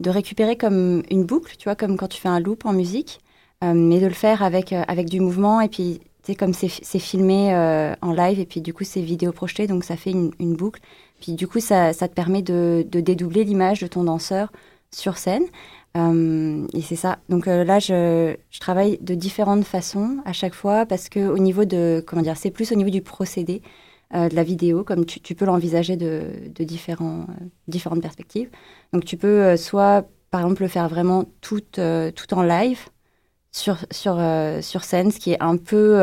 [0.00, 3.20] de récupérer comme une boucle, tu vois, comme quand tu fais un loop en musique,
[3.64, 5.60] euh, mais de le faire avec, avec du mouvement.
[5.60, 7.54] Et puis, c'est comme c'est filmé
[8.02, 10.80] en live, et puis du coup, c'est vidéo projeté, donc ça fait une, une, boucle.
[11.20, 14.50] Puis du coup, ça, ça te permet de, de dédoubler l'image de ton danseur
[14.90, 15.44] sur scène.
[15.96, 17.18] Euh, et c'est ça.
[17.28, 21.64] Donc euh, là, je, travaille de différentes façons à chaque fois parce que au niveau
[21.64, 23.62] de comment dire, c'est plus au niveau du procédé
[24.14, 26.22] euh, de la vidéo, comme tu, peux l'envisager de,
[26.58, 28.50] différentes perspectives.
[28.92, 32.80] Donc tu peux soit par exemple le faire vraiment tout, tout en live
[33.52, 34.20] sur, sur,
[34.60, 35.98] sur scène, ce qui est un peu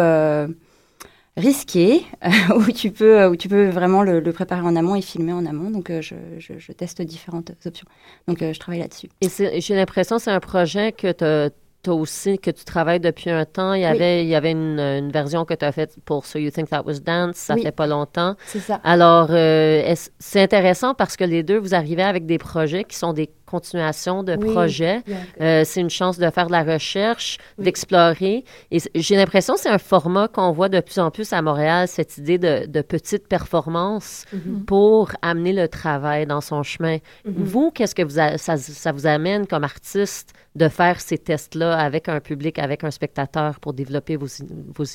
[1.37, 2.05] risqué,
[2.55, 5.71] où, tu peux, où tu peux vraiment le, préparer en amont et filmer en amont.
[5.71, 7.87] Donc, euh, je, je, teste différentes options.
[8.27, 9.09] Donc, euh, je travaille là-dessus.
[9.21, 13.29] Et j'ai l'impression que c'est un projet que tu toi aussi, que tu travailles depuis
[13.29, 13.73] un temps.
[13.73, 16.39] Il y avait, il y avait une, une version que tu as faite pour So
[16.39, 18.35] You Think That Was Dance, ça fait pas longtemps.
[18.45, 18.79] C'est ça.
[18.85, 23.11] Alors, euh, c'est intéressant parce que les deux, vous arrivez avec des projets qui sont
[23.11, 24.51] des continuation de Oui.
[24.53, 25.01] projet.
[25.41, 28.43] Euh, c'est une chance de faire de la recherche, d'explorer.
[28.71, 31.87] Et j'ai l'impression que c'est un format qu'on voit de plus en plus à Montréal,
[31.87, 34.65] cette idée de, de petite performance Mhm.
[34.65, 36.97] pour amener le travail dans son chemin.
[37.25, 37.33] Mhm.
[37.51, 41.77] Vous, qu'est-ce que vous a- ça, ça vous amène comme artiste de faire ces tests-là
[41.77, 44.27] avec un public, avec un spectateur pour développer vos,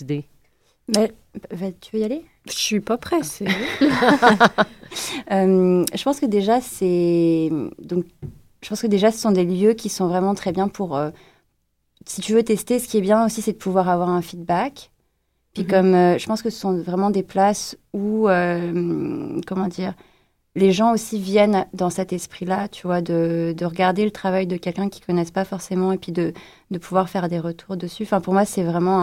[0.01, 0.25] idées?
[0.97, 1.13] Mais,
[1.81, 2.23] tu veux y aller?
[2.47, 3.47] Je suis pas pressée.
[5.31, 7.51] Euh, je pense que déjà, c'est.
[7.83, 8.07] Donc,
[8.63, 10.97] je pense que déjà, ce sont des lieux qui sont vraiment très bien pour.
[10.97, 11.11] euh,
[12.07, 14.91] si tu veux tester, ce qui est bien aussi, c'est de pouvoir avoir un feedback.
[15.55, 15.69] Puis, Mhm.
[15.71, 15.95] comme.
[15.95, 18.29] euh, je pense que ce sont vraiment des places où.
[18.29, 19.95] euh, comment dire
[20.55, 24.57] Les gens aussi viennent dans cet esprit-là, tu vois, de, de regarder le travail de
[24.57, 26.33] quelqu'un qu'ils connaissent pas forcément et puis de,
[26.73, 28.03] de pouvoir faire des retours dessus.
[28.05, 28.99] Enfin, pour moi, c'est vraiment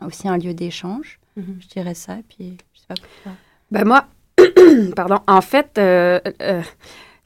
[0.00, 1.18] un- aussi un lieu d'échange.
[1.36, 1.58] Mhm.
[1.60, 2.18] Je dirais ça.
[2.28, 3.32] Puis, je sais pas pourquoi.
[3.72, 4.04] Ben moi,
[4.94, 5.78] pardon, en fait,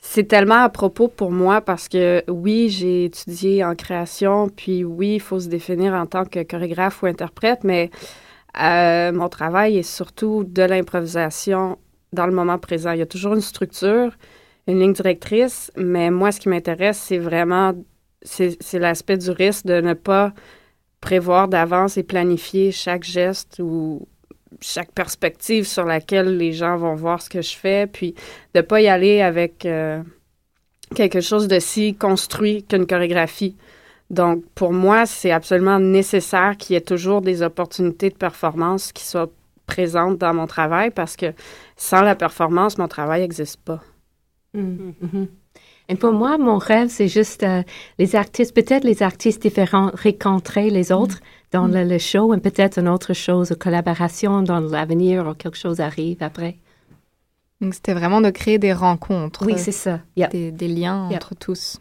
[0.06, 5.14] c'est tellement à propos pour moi parce que oui, j'ai étudié en création, puis oui,
[5.14, 7.90] il faut se définir en tant que chorégraphe ou interprète, mais
[8.62, 11.78] euh, mon travail est surtout de l'improvisation
[12.12, 12.92] dans le moment présent.
[12.92, 14.12] Il y a toujours une structure,
[14.68, 17.72] une ligne directrice, mais moi, ce qui m'intéresse, c'est vraiment,
[18.22, 20.34] c'est l'aspect du risque de ne pas
[21.00, 24.06] prévoir d'avance et planifier chaque geste ou
[24.60, 28.14] chaque perspective sur laquelle les gens vont voir ce que je fais, puis
[28.54, 30.02] de pas y aller avec euh,
[30.94, 33.56] quelque chose de si construit qu'une chorégraphie.
[34.10, 39.04] Donc, pour moi, c'est absolument nécessaire qu'il y ait toujours des opportunités de performance qui
[39.04, 39.30] soient
[39.66, 41.32] présentes dans mon travail parce que
[41.76, 43.80] sans la performance, mon travail n'existe pas.
[44.52, 45.28] Mhm, mhm.
[45.88, 47.62] Et pour moi, mon rêve, c'est juste euh,
[47.98, 51.20] les artistes, peut-être les artistes différents rencontrer les autres
[51.52, 55.58] dans le, le show et peut-être une autre chose, une collaboration dans l'avenir ou quelque
[55.58, 56.56] chose arrive après.
[57.60, 59.44] Donc, c'était vraiment de créer des rencontres.
[59.46, 60.00] Oui, c'est ça.
[60.16, 61.78] Des, des liens entre tous.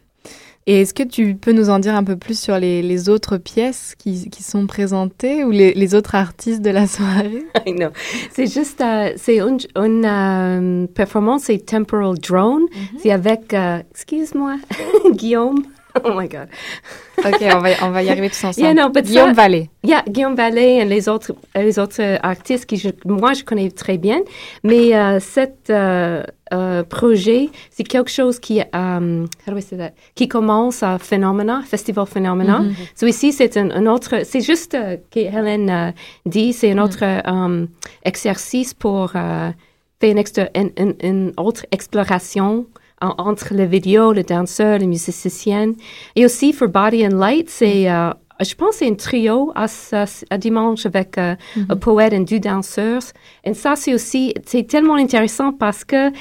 [0.66, 3.38] Et est-ce que tu peux nous en dire un peu plus sur les, les autres
[3.38, 7.44] pièces qui, qui sont présentées ou les, les autres artistes de la soirée?
[7.66, 7.90] I know.
[8.32, 12.64] C'est juste, euh, c'est une, une euh, performance, c'est Temporal Drone.
[12.98, 14.56] C'est avec, euh, excuse-moi,
[15.12, 15.64] Guillaume.
[16.04, 16.48] Oh my God.
[17.20, 18.66] Ok, on va, on va y arriver tous ensemble.
[18.66, 19.70] Yeah, no, but Guillaume ça- Vallée.
[19.84, 23.70] Yeah, Guillaume Vallée et les autres, les autres euh, artistes qui je, moi je connais
[23.70, 24.22] très bien.
[24.64, 29.78] Mais euh, cet euh, euh, projet, c'est quelque chose qui, euh, how do I say
[29.78, 29.92] that?
[30.16, 32.64] qui commence à Phenomena, Festival Phenomena.
[32.96, 35.94] So ici, c'est un, un autre, c'est juste euh, que Hélène
[36.26, 37.66] dit, c'est un autre euh,
[38.04, 39.54] exercice pour faire
[40.02, 42.66] une, une, une- autre exploration
[43.18, 45.74] entre le vidéo, le danseur, le musicien.
[46.16, 49.66] Et aussi, for Body and Light, c'est, euh, je pense, c'est un trio à,
[50.30, 51.36] à dimanche avec euh,
[51.70, 53.04] un poète et deux danseurs.
[53.44, 56.12] Et ça, c'est aussi, c'est tellement intéressant parce que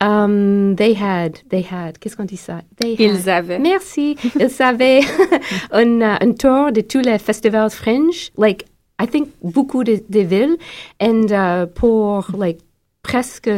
[0.00, 2.62] um, they had, they had, qu'est-ce qu'on dit ça?
[2.80, 3.00] They had.
[3.00, 3.58] Ils avaient.
[3.58, 4.16] Merci.
[4.38, 5.00] Ils avaient
[5.72, 8.64] un, euh, un tour de tous les festivals fringe, like,
[9.00, 10.56] I think beaucoup de, de villes,
[11.00, 12.58] and uh, pour, like,
[13.02, 13.48] presque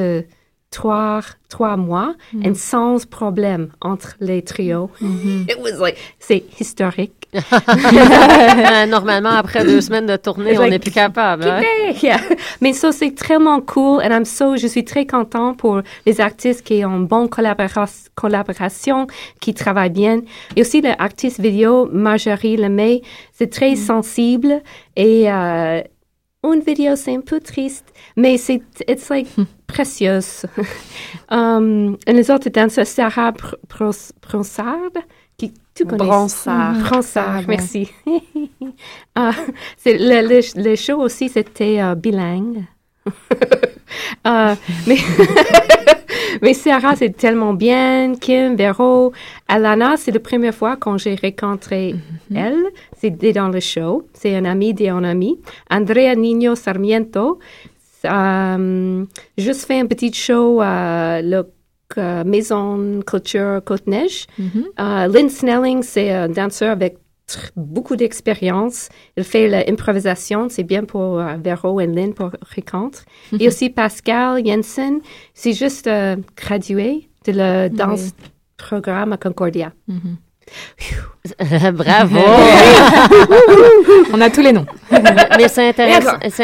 [0.71, 4.91] trois, trois mois, et sans problème entre les trios.
[5.01, 7.13] It was like, c'est historique.
[8.89, 11.45] Normalement, après deux semaines de tournée, on n'est plus capable.
[11.45, 11.61] hein?
[12.03, 12.21] Yeah.
[12.61, 14.01] Mais ça, c'est tellement cool.
[14.03, 18.09] And I'm so, je suis très content pour les artistes qui ont une bonne collabora-
[18.15, 19.07] collaboration,
[19.41, 20.21] qui travaillent bien.
[20.57, 23.03] Et aussi l'artiste vidéo, Marjorie Lemay,
[23.33, 24.63] c'est très sensible.
[24.97, 25.83] Et euh,
[26.43, 27.85] une vidéo, c'est un peu triste,
[28.17, 29.29] mais c'est, it's like
[29.73, 30.47] précieuse.
[31.31, 33.33] um, et les autres danseurs, Sarah
[34.23, 34.93] Bronsard,
[35.37, 36.05] qui tu connais?
[36.05, 36.75] Bronsard.
[36.75, 37.45] Bronsard, ouais.
[37.49, 37.91] merci.
[39.77, 42.65] C'est le, le, le show aussi, c'était euh, bilingue.
[44.27, 44.55] Euh,
[44.87, 44.99] mais,
[46.43, 48.15] mais Sarah, c'est tellement bien.
[48.21, 49.13] Kim, Vero,
[49.49, 51.97] Alana, c'est la première fois quand j'ai rencontré
[52.35, 52.63] elle.
[52.97, 54.07] C'était dans le show.
[54.13, 55.41] C'est un ami d'un ami.
[55.71, 57.39] Andrea Nino Sarmiento.
[58.05, 59.05] Euh,
[59.37, 61.45] juste fait un petit show à la
[61.99, 64.27] euh, Maison Culture Côte-Neige.
[64.79, 66.99] Euh, Lynn Snelling, c'est un danseur avec
[67.57, 68.89] beaucoup d'expérience.
[69.17, 70.49] Il fait l'improvisation.
[70.49, 73.05] C'est bien pour euh, Vero et Lynn pour rencontre.
[73.39, 75.01] Et aussi Pascal Jensen,
[75.35, 78.13] c'est juste euh, gradué de le danse
[78.57, 79.73] programme à Concordia.
[81.73, 82.19] Bravo!
[84.13, 84.67] On a tous les noms.
[85.39, 85.69] Mais c'est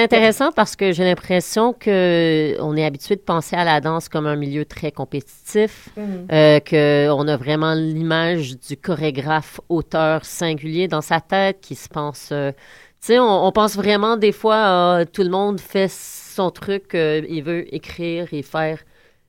[0.02, 4.26] intéressant, parce que j'ai l'impression que on est habitué de penser à la danse comme
[4.26, 11.00] un milieu très compétitif, euh, que on a vraiment l'image du chorégraphe auteur singulier dans
[11.00, 12.28] sa tête qui se pense.
[12.32, 12.52] euh,
[13.00, 16.94] tu sais, on, on pense vraiment des fois, ah, tout le monde fait son truc,
[16.94, 18.78] euh, il veut écrire et faire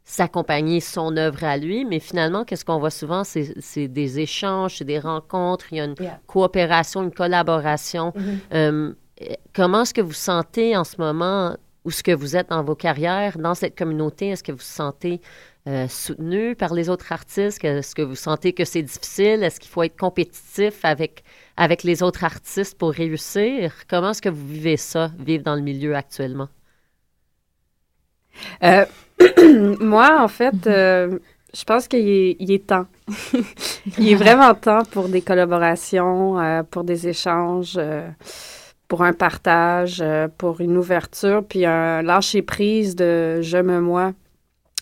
[0.10, 4.86] s'accompagner son œuvre à lui, mais finalement, qu'est-ce qu'on voit souvent, c'est des échanges, c'est
[4.86, 8.14] des rencontres, il y a une coopération, une collaboration.
[8.52, 8.94] Mm-hmm.
[9.54, 12.74] comment est-ce que vous sentez en ce moment, ou ce que vous êtes dans vos
[12.76, 15.20] carrières, dans cette communauté, est-ce que vous vous sentez
[15.68, 17.62] euh, soutenu par les autres artistes?
[17.66, 19.44] Est-ce que vous sentez que c'est difficile?
[19.44, 21.26] Est-ce qu'il faut être compétitif avec,
[21.58, 23.74] avec les autres artistes pour réussir?
[23.90, 26.48] Comment est-ce que vous vivez ça, vivre dans le milieu actuellement?
[28.64, 28.86] Euh,
[29.80, 31.18] moi, en fait, euh,
[31.54, 32.08] je pense qu'il
[32.40, 32.86] est, temps.
[33.98, 37.80] il est vraiment temps pour des collaborations, pour des échanges
[38.88, 40.04] pour un partage,
[40.38, 44.14] pour une ouverture, puis un lâcher prise de je me moi.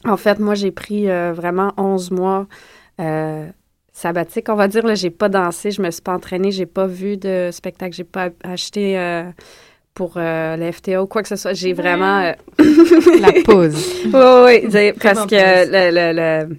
[0.05, 2.47] En fait, moi, j'ai pris euh, vraiment 11 mois
[3.01, 3.47] euh,
[3.91, 4.85] sabbatique, on va dire.
[4.85, 8.03] Là, j'ai pas dansé, je me suis pas entraînée, j'ai pas vu de spectacle, j'ai
[8.03, 9.23] pas acheté euh,
[9.95, 11.53] pour euh, la FTA quoi que ce soit.
[11.53, 12.21] J'ai vraiment...
[12.59, 13.75] La pause.
[14.05, 16.55] oui, oui, parce que le, le,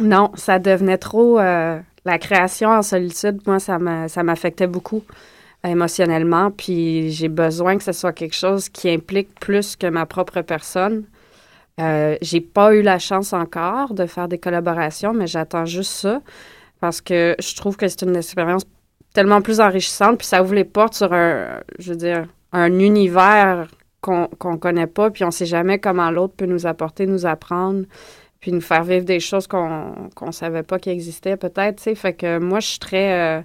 [0.00, 1.38] Non, ça devenait trop...
[1.38, 5.02] la création en solitude, moi, ça m'affectait beaucoup
[5.64, 10.42] émotionnellement, puis j'ai besoin que ce soit quelque chose qui implique plus que ma propre
[10.42, 11.04] personne.
[11.80, 16.20] Euh, j'ai pas eu la chance encore de faire des collaborations, mais j'attends juste ça
[16.80, 18.64] parce que je trouve que c'est une expérience
[19.14, 23.68] tellement plus enrichissante, puis ça ouvre les portes sur un, je veux dire, un univers
[24.02, 27.84] qu'on qu'on connaît pas, puis on sait jamais comment l'autre peut nous apporter, nous apprendre,
[28.40, 31.94] puis nous faire vivre des choses qu'on qu'on savait pas qui existaient peut-être, tu sais.
[31.94, 33.38] Fait que moi, je suis très...
[33.38, 33.42] Euh,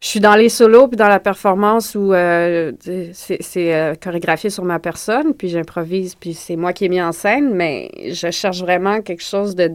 [0.00, 2.72] je suis dans les solos puis dans la performance où euh,
[3.12, 7.12] c'est euh, chorégraphié sur ma personne, puis j'improvise, puis c'est moi qui ai mis en
[7.12, 9.72] scène, mais je cherche vraiment quelque chose de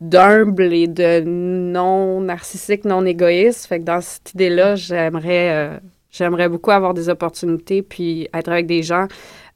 [0.00, 3.66] d'humble et de non narcissique, non égoïste.
[3.66, 5.78] Fait que dans cette idée-là, j'aimerais euh,
[6.10, 9.06] j'aimerais beaucoup avoir des opportunités puis être avec des gens.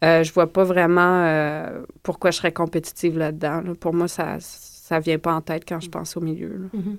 [0.03, 1.67] je vois pas vraiment
[2.03, 3.63] pourquoi je serais compétitive là-dedans.
[3.81, 6.71] Pour moi, ça ça vient pas en tête quand je pense au milieu.
[6.75, 6.97] Mm-hmm.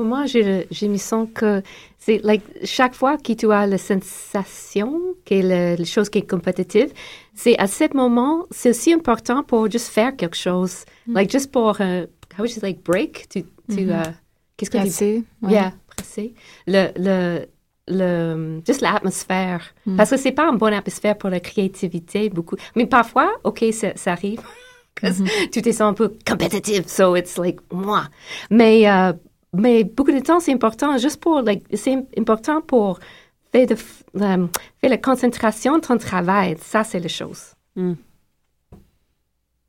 [0.00, 1.62] Pour moi, j'ai l'impression que
[1.98, 6.30] c'est like chaque fois que tu as la sensation que la, la chose qui est
[6.30, 6.90] compétitive,
[7.34, 11.14] c'est à ce moment, c'est aussi important pour juste faire quelque chose, mm.
[11.14, 14.08] like just pour uh, how would you like break, tu, tu mm -hmm.
[14.08, 14.12] uh,
[14.56, 15.52] qu'est-ce que tu ouais.
[15.52, 16.34] yeah, presser
[16.66, 17.16] le le
[17.98, 19.96] le juste l'atmosphère mm.
[19.96, 23.88] parce que c'est pas une bonne atmosphère pour la créativité beaucoup, mais parfois, ok, ça,
[23.96, 24.42] ça arrive.
[25.02, 25.50] Mm -hmm.
[25.52, 28.02] tu te sens un peu compétitive, so it's like moi.
[28.50, 29.12] Mais uh,
[29.52, 33.00] mais beaucoup de temps, c'est important juste pour, like, c'est important pour
[33.52, 33.76] faire, de,
[34.14, 34.48] um,
[34.80, 36.56] faire la concentration de ton travail.
[36.60, 37.54] Ça, c'est la chose.
[37.76, 37.94] Mm.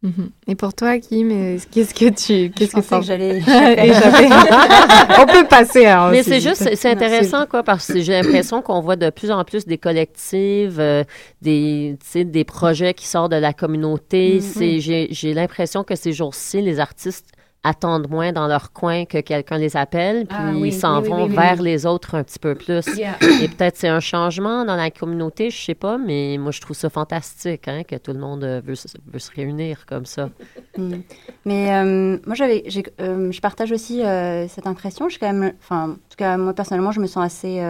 [0.04, 0.30] Mm-hmm.
[0.47, 1.30] Et pour toi, Kim,
[1.70, 3.39] qu'est-ce que tu, qu'est-ce que, que j'allais
[5.20, 5.86] On peut passer.
[5.86, 9.30] Alors, Mais c'est juste, c'est intéressant quoi, parce que j'ai l'impression qu'on voit de plus
[9.30, 11.04] en plus des collectives, euh,
[11.43, 14.41] des, des projets qui sortent de la communauté.
[14.41, 17.28] C'est, j'ai l'impression que ces jours-ci, les artistes
[17.64, 21.62] attendent moins dans leur coin que quelqu'un les appelle, puis ah ils s'en vont vers
[21.62, 22.88] les autres un petit peu plus.
[22.97, 26.76] Et peut-être c'est un changement dans la communauté, je sais pas, mais moi je trouve
[26.76, 28.74] ça fantastique hein, que tout le monde euh, veut,
[29.05, 30.30] veut se réunir comme ça.
[30.76, 31.01] Mm.
[31.45, 32.64] Mais euh, moi j'avais,
[32.99, 34.01] euh, je partage aussi
[34.47, 35.07] cette impression.
[35.07, 37.62] Je suis quand même, enfin, en tout cas moi personnellement, je me sens assez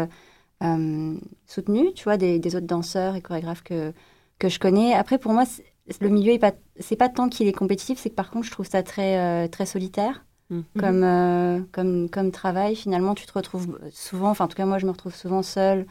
[1.47, 3.91] soutenue, tu vois, des, des, autres danseurs et chorégraphes que
[4.39, 4.93] que je connais.
[4.93, 5.43] Après pour moi
[5.99, 6.37] le milieu
[6.79, 9.47] c'est pas tant qu'il est compétitif c'est que par contre je trouve ça très euh,
[9.47, 10.25] très solitaire.
[10.49, 10.61] Mm.
[10.77, 14.79] comme euh, comme comme travail finalement tu te retrouves souvent enfin en tout cas moi
[14.79, 15.85] je me retrouve souvent seule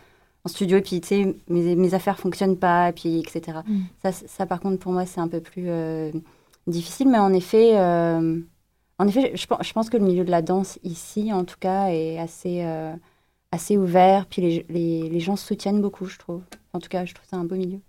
[0.45, 3.81] en studio et puis tu sais mes, mes affaires fonctionnent pas et puis etc mm.
[4.03, 6.13] ça ça par contre pour moi c'est un peu plus euh,
[6.67, 10.79] difficile mais en effet en effet je, je, pense que le milieu de la danse
[10.85, 12.63] ici en tout cas est assez
[13.53, 16.43] assez ouvert puis les, les, les gens se soutiennent beaucoup je trouve.
[16.75, 17.81] En tout cas je trouve ça un beau milieu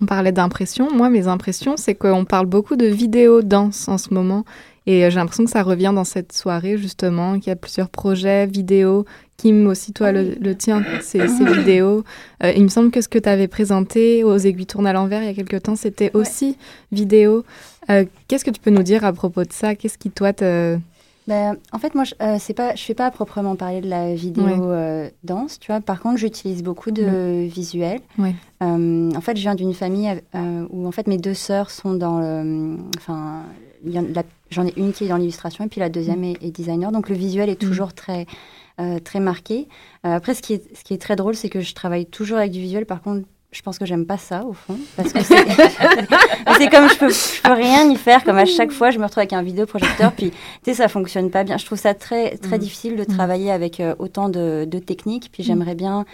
[0.00, 0.90] on parlait d'impression.
[0.92, 4.44] Moi, mes impressions, c'est qu'on parle beaucoup de vidéo danse en ce moment.
[4.86, 7.88] Et euh, j'ai l'impression que ça revient dans cette soirée, justement, qu'il y a plusieurs
[7.88, 9.04] projets vidéo.
[9.36, 12.04] Kim, aussi, toi, le, tien, ces, ces vidéos.
[12.42, 15.22] Euh, il me semble que ce que tu avais présenté aux aiguilles tournent à l'envers
[15.22, 16.56] il y a quelques temps, c'était aussi
[16.90, 17.44] vidéo.
[17.90, 19.74] Euh, qu'est-ce que tu peux nous dire à propos de ça?
[19.74, 20.78] Qu'est-ce qui, toi, te,
[21.28, 23.88] ben, en fait, moi, je ne euh, pas, je fais pas à proprement parler de
[23.88, 25.80] la vidéo euh, danse, tu vois.
[25.80, 28.00] Par contre, j'utilise beaucoup de visuels.
[28.18, 30.10] Euh, en fait, je viens d'une famille
[30.70, 33.42] où en fait mes deux sœurs sont dans le, enfin,
[34.50, 36.24] j'en ai une qui est dans l'illustration et puis la deuxième mm.
[36.24, 36.92] est, est, designer.
[36.92, 37.66] Donc le visuel est mm.
[37.66, 38.26] toujours très
[39.04, 39.68] très marqué.
[40.02, 42.50] après, ce qui est ce qui est très drôle, c'est que je travaille toujours avec
[42.50, 42.84] du visuel.
[42.84, 45.44] Par contre, je pense que j'aime pas ça au fond parce que c'est
[47.06, 49.42] peux, je peux rien y faire comme à chaque fois je me retrouve avec un
[49.42, 52.60] vidéoprojecteur puis tu sais ça fonctionne pas bien je trouve ça très très mm.
[52.60, 53.06] difficile de mm.
[53.06, 55.46] travailler avec euh, autant de, de, techniques puis mm.
[55.46, 56.04] j'aimerais bien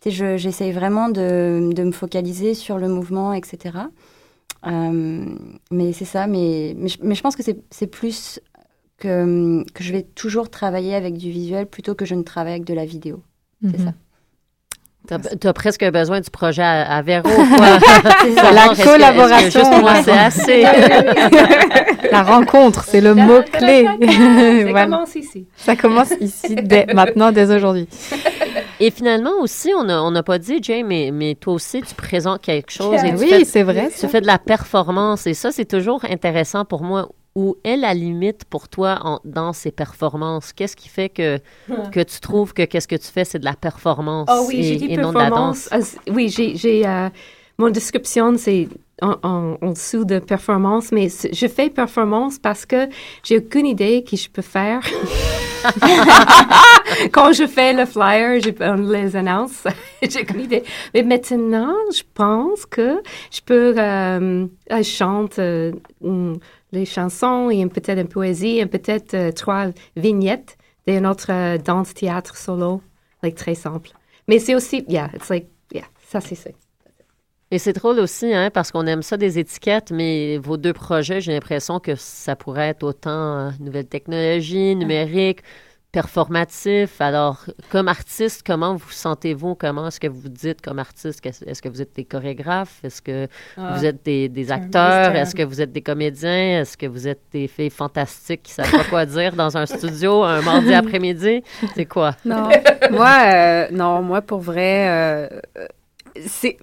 [0.00, 3.78] tu sais j'essaye vraiment de, de, me focaliser sur le mouvement etc
[4.66, 5.24] Euh,
[5.70, 8.40] mais c'est ça, mais, mais, je, mais je pense que c'est plus
[8.98, 12.64] que, que je vais toujours travailler avec du visuel plutôt que je ne travaille avec
[12.64, 13.22] de la vidéo.
[13.62, 13.84] C'est Mhm.
[13.86, 13.94] ça.
[15.40, 17.22] Tu as, presque besoin du projet à, à Véro,
[17.56, 17.80] quoi.
[17.80, 18.52] ça.
[18.52, 19.46] La Est-ce que- collaboration.
[19.46, 20.62] est-ce que juste moi, c'est assez.
[22.12, 23.84] La rencontre, c'est le mot-clé.
[23.84, 24.84] Ça Voilà.
[24.84, 25.46] commence ici.
[25.56, 27.88] Ça commence ici, dès maintenant, dès aujourd'hui.
[28.80, 31.94] Et finalement aussi, on n'a on n'a pas dit, Jay, mais, mais toi aussi, tu
[31.94, 33.02] présentes quelque chose.
[33.04, 33.90] Et tu Oui, fais- c'est vrai.
[33.98, 37.08] Tu fais de la performance et ça, c'est toujours intéressant pour moi.
[37.40, 40.52] Où est la limite pour toi en- dans ces performances?
[40.56, 41.38] Qu'est-ce qui fait que,
[41.94, 44.74] que tu trouves que qu'est-ce que tu fais, c'est de la performance Oh oui, j'ai
[44.74, 45.68] et, dit et non de la danse?
[45.68, 45.96] performance.
[46.08, 46.24] Ah, oui,
[46.62, 47.08] j'ai, euh,
[47.62, 48.66] mon description, c'est
[49.00, 51.06] en, en, en dessous de performance, mais
[51.40, 52.88] je fais performance parce que
[53.22, 54.82] j'ai aucune idée que je peux faire.
[57.12, 59.64] Quand je fais le flyer, je, on les annonce,
[60.02, 60.64] j'ai aucune idée.
[60.94, 66.34] Mais maintenant, je pense que je peux, euh, je chante euh, mm,
[66.72, 70.56] les chansons et peut-être une poésie et peut-être euh, trois vignettes
[70.86, 72.82] d'un autre euh, danse-théâtre solo,
[73.22, 73.90] like très simple.
[74.26, 76.50] Mais c'est aussi, yeah, it's like, yeah, ça c'est ça.
[77.50, 81.22] Et c'est drôle aussi, hein, parce qu'on aime ça des étiquettes, mais vos deux projets,
[81.22, 85.40] j'ai l'impression que ça pourrait être autant euh, nouvelles technologies, numérique,
[85.90, 87.00] performatif.
[87.00, 89.54] Alors, comme artiste, comment vous sentez-vous?
[89.54, 91.24] Comment est-ce que vous vous dites comme artiste?
[91.24, 92.80] Est-ce que vous êtes des chorégraphes?
[92.84, 93.26] Est-ce que
[93.56, 95.14] vous êtes des, des acteurs?
[95.14, 96.60] Est-ce que vous êtes des comédiens?
[96.60, 100.22] Est-ce que vous êtes des filles fantastiques qui savent pas quoi dire dans un studio
[100.22, 101.42] un mardi après-midi?
[101.74, 102.14] C'est quoi?
[102.24, 102.48] Non.
[102.90, 105.28] moi, euh, non, moi, pour vrai, euh,
[106.26, 106.58] c'est.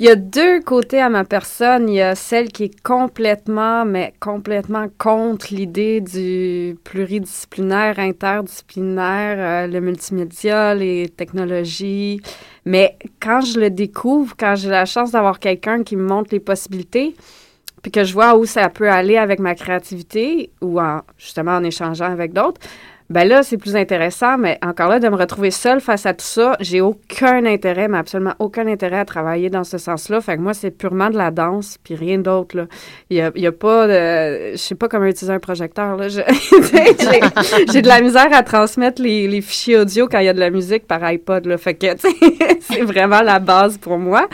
[0.00, 1.88] Il y a deux côtés à ma personne.
[1.88, 9.66] Il y a celle qui est complètement, mais complètement contre l'idée du pluridisciplinaire, interdisciplinaire, euh,
[9.66, 12.20] le multimédia, les technologies.
[12.64, 16.38] Mais quand je le découvre, quand j'ai la chance d'avoir quelqu'un qui me montre les
[16.38, 17.16] possibilités,
[17.82, 21.64] puis que je vois où ça peut aller avec ma créativité ou en, justement en
[21.64, 22.60] échangeant avec d'autres,
[23.10, 26.26] ben là, c'est plus intéressant, mais encore là, de me retrouver seule face à tout
[26.26, 30.20] ça, j'ai aucun intérêt, mais absolument aucun intérêt à travailler dans ce sens-là.
[30.20, 32.66] Fait que moi, c'est purement de la danse, puis rien d'autre, là.
[33.08, 34.52] Il y a, pas de...
[34.52, 36.08] Je sais pas comment utiliser un projecteur, là.
[37.72, 40.50] J'ai, de la misère à transmettre les, fichiers audio quand il y a de la
[40.50, 41.56] musique par iPod, là.
[41.56, 41.86] Fait que,
[42.60, 44.28] c'est vraiment la base pour moi.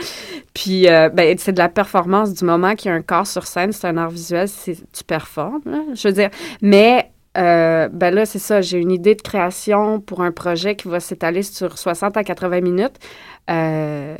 [0.53, 3.47] Puis, euh, ben, c'est de la performance du moment qu'il y a un corps sur
[3.47, 6.29] scène, c'est un art visuel, c'est, tu performes, là, je veux dire.
[6.61, 10.87] Mais, euh, ben là, c'est ça, j'ai une idée de création pour un projet qui
[10.87, 12.97] va s'étaler sur 60 à 80 minutes,
[13.49, 14.15] euh,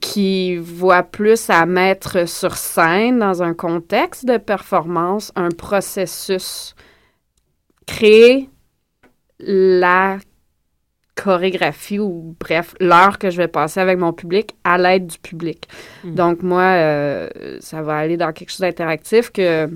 [0.00, 6.74] qui voit plus à mettre sur scène dans un contexte de performance, un processus,
[7.86, 8.50] créer
[9.40, 10.18] la
[11.14, 15.66] chorégraphie ou bref, l'heure que je vais passer avec mon public à l'aide du public.
[16.04, 16.14] Mm.
[16.14, 17.28] Donc moi, euh,
[17.60, 19.68] ça va aller dans quelque chose d'interactif que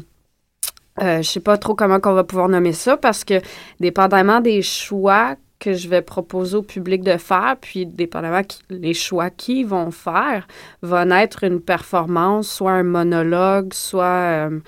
[1.00, 3.40] euh, je sais pas trop comment qu'on va pouvoir nommer ça parce que
[3.80, 8.94] dépendamment des choix que je vais proposer au public de faire, puis dépendamment qui, les
[8.94, 10.48] choix qu'ils vont faire,
[10.82, 14.58] va naître une performance, soit un monologue, soit euh,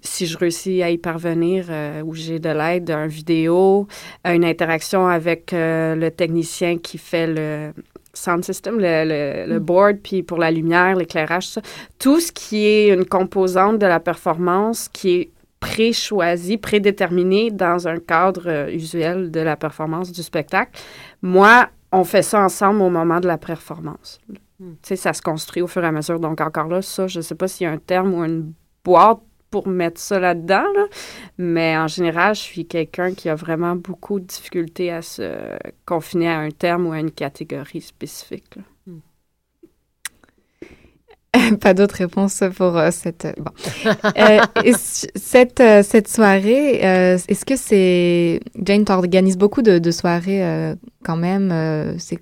[0.00, 3.86] si je réussis à y parvenir, euh, où j'ai de l'aide, un vidéo,
[4.24, 7.72] une interaction avec euh, le technicien qui fait le
[8.14, 11.60] sound system, le, le, le board, puis pour la lumière, l'éclairage, ça.
[11.98, 15.30] Tout ce qui est une composante de la performance qui est
[15.62, 20.72] pré-choisi, prédéterminé dans un cadre euh, usuel de la performance du spectacle.
[21.22, 24.20] Moi, on fait ça ensemble au moment de la performance.
[24.58, 26.18] Tu sais, ça se construit au fur et à mesure.
[26.18, 28.52] Donc, encore là, ça, je ne sais pas s'il y a un terme ou une
[28.84, 30.86] boîte pour mettre ça là-dedans, là.
[31.38, 36.28] mais en général, je suis quelqu'un qui a vraiment beaucoup de difficultés à se confiner
[36.28, 38.56] à un terme ou à une catégorie spécifique.
[38.56, 38.62] là.
[41.60, 43.26] Pas d'autres réponses pour euh, cette.
[43.38, 43.50] Bon.
[44.18, 44.40] Euh,
[45.16, 48.40] cette, euh, cette soirée, euh, est-ce que c'est.
[48.62, 48.92] Jane, tu
[49.38, 50.74] beaucoup de, de soirées euh,
[51.04, 51.50] quand même.
[51.50, 52.18] euh, c'est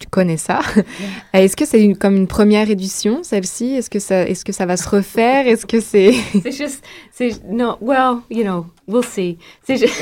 [0.00, 0.60] tu connais ça.
[1.32, 3.76] Est-ce que c'est une- comme une première édition, celle-ci?
[3.76, 5.46] Est-ce que, ça, est-ce que ça va se refaire?
[5.46, 6.12] Est-ce que c'est...
[6.42, 9.38] C'est juste, c'est, non, well, you know, we'll see.
[9.64, 9.94] C'est juste,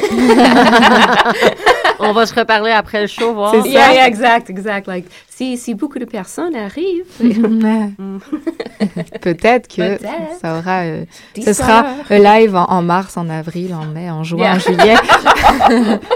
[1.99, 3.53] On va se reparler après le show, voir.
[3.53, 3.69] C'est ça.
[3.69, 4.87] yeah, yeah, exact, exact.
[4.89, 7.05] Like, si, si beaucoup de personnes arrivent,
[9.21, 9.99] Peut-être que
[10.41, 10.81] ça aura...
[10.85, 11.05] euh,
[11.37, 11.55] ce ça.
[11.55, 14.55] sera euh, live en, en mars, en avril, en mai, en juin, Yeah.
[14.55, 14.95] en juillet.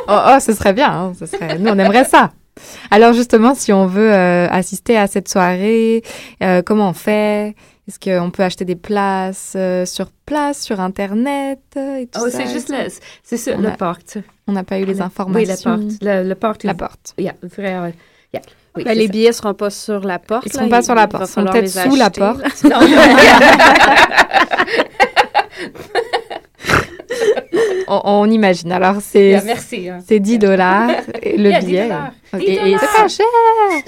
[0.08, 0.90] oh, oh, ce serait bien.
[0.90, 1.58] hein, ce serait...
[1.58, 2.32] Nous, on aimerait ça.
[2.90, 6.02] Alors justement, si on veut euh, assister à cette soirée,
[6.42, 7.54] euh, comment on fait?
[7.88, 12.38] Est-ce qu'on peut acheter des places euh, sur place, sur Internet et tout Oh, ça?
[12.38, 12.88] c'est juste le,
[13.22, 14.18] c'est ça, On le a- porte.
[14.48, 15.70] On n'a pas eu les Oui, informations.
[15.70, 15.92] la porte.
[16.02, 16.64] Le, le porte.
[16.64, 17.14] La porte.
[17.18, 17.94] Yeah, vrai,
[18.34, 18.42] yeah.
[18.76, 20.44] Oui, ben, les billets ne seront pas sur la porte.
[20.46, 21.24] Ils ne seront pas sur la porte.
[21.24, 22.42] Ils seront peut-être sous la porte.
[27.88, 28.72] on, imagine.
[28.72, 29.98] Alors, c'est hein.
[30.06, 30.90] c'est 10 dollars
[31.24, 31.88] le billet.
[32.40, 33.26] Et, c'est pas cher.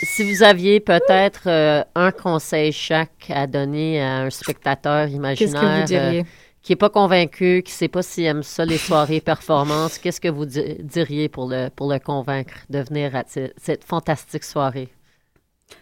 [0.02, 5.80] Si vous aviez peut-être euh, un conseil chaque à donner à un spectateur imaginaire que
[5.80, 6.20] vous diriez?
[6.20, 6.24] Euh,
[6.62, 10.20] qui n'est pas convaincu, qui ne sait pas s'il aime ça, les soirées performances, qu'est-ce
[10.20, 14.88] que vous diriez pour le, pour le convaincre de venir à cette fantastique soirée?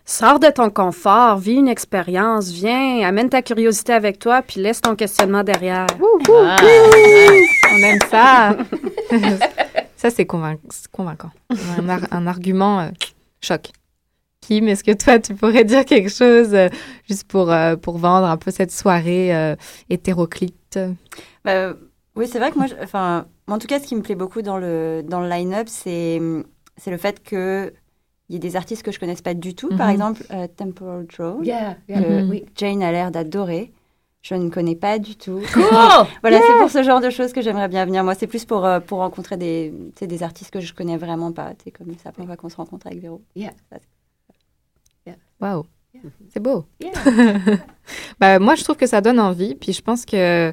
[0.09, 4.80] Sors de ton confort, vis une expérience, viens, amène ta curiosité avec toi, puis laisse
[4.80, 5.87] ton questionnement derrière.
[6.28, 6.57] Ah.
[7.72, 8.57] On aime ça.
[9.97, 11.30] ça, c'est convaincant.
[12.12, 12.89] Un, argument euh,
[13.41, 13.72] choc.
[14.41, 16.68] Kim, est-ce que toi, tu pourrais dire quelque chose euh,
[17.09, 19.57] juste pour, euh, pour vendre un peu cette soirée
[19.91, 20.78] hétéroclite?
[21.45, 21.72] Bah,
[22.14, 24.57] oui, c'est vrai que moi, enfin, en tout cas, ce qui me plaît beaucoup dans
[24.57, 27.72] le, dans le line-up, c'est le fait que
[28.29, 29.68] il y a des artistes que je ne connaisse pas du tout.
[29.77, 29.93] Par mhm.
[29.93, 31.45] exemple, euh, Temporal Drone,
[31.89, 33.72] que Jane a l'air d'adorer.
[34.22, 35.39] Je ne connais pas du tout.
[36.20, 38.03] voilà, c'est pour ce genre de choses que j'aimerais bien venir.
[38.03, 41.53] Moi, c'est plus pour, euh, pour rencontrer des, des artistes que je connais vraiment pas.
[41.62, 43.22] C'est comme ça, on va qu'on se rencontre avec Véro.
[45.41, 45.64] Waouh,
[46.31, 46.64] c'est beau.
[48.18, 49.55] bah, moi, je trouve que ça donne envie.
[49.55, 50.53] Puis je pense que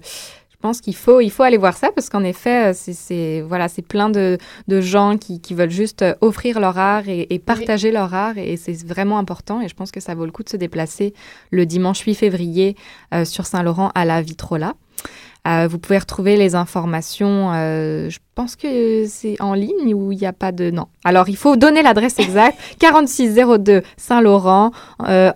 [0.63, 3.81] pense qu'il faut, il faut aller voir ça parce qu'en effet, euh, c'est voilà, c'est
[3.81, 4.37] plein de,
[4.69, 8.55] de gens qui, qui, veulent juste euh, offrir leur art et, partager leur art et,
[8.55, 9.59] c'est vraiment important.
[9.59, 11.13] Et je pense que ça vaut le coup de se déplacer
[11.51, 12.77] le dimanche 8 février
[13.13, 14.73] euh, sur Saint-Laurent à la Vitrola.
[15.45, 20.31] vous pouvez retrouver les informations, je pense que c'est en ligne ou il n'y a
[20.31, 20.71] pas de...
[20.71, 20.87] Non.
[21.03, 22.57] Alors, il faut donner l'adresse exacte.
[22.79, 24.71] 4602 Saint-Laurent,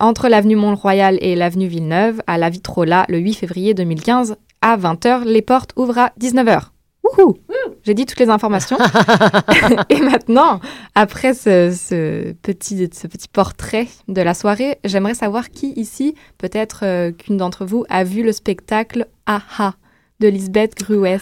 [0.00, 5.24] entre l'avenue Mont-Royal et l'avenue Villeneuve, à la Vitrola, le 8 février 2015 à 20h.
[5.24, 6.70] Les portes ouvrent à 19h.
[7.04, 7.38] Wouhou
[7.82, 8.78] J'ai dit toutes les informations.
[9.88, 10.60] et maintenant,
[10.94, 17.12] après ce, petit, ce petit portrait de la soirée, j'aimerais savoir qui ici, peut-être euh,
[17.12, 19.74] qu'une d'entre vous, a vu le spectacle Aha
[20.20, 21.20] de Lisbeth Grues.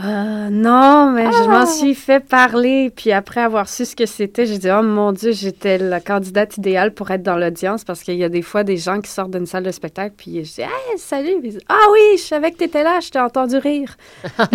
[0.00, 1.66] Euh, non, mais je m'en ah!
[1.66, 2.90] suis fait parler.
[2.90, 6.56] Puis après avoir su ce que c'était, j'ai dit, oh mon Dieu, j'étais la candidate
[6.56, 9.30] idéale pour être dans l'audience parce qu'il y a des fois des gens qui sortent
[9.30, 10.14] d'une salle de spectacle.
[10.16, 11.36] Puis je dis, hey, salut.
[11.68, 13.96] ah oui, je savais que tu étais là, je t'ai entendu rire.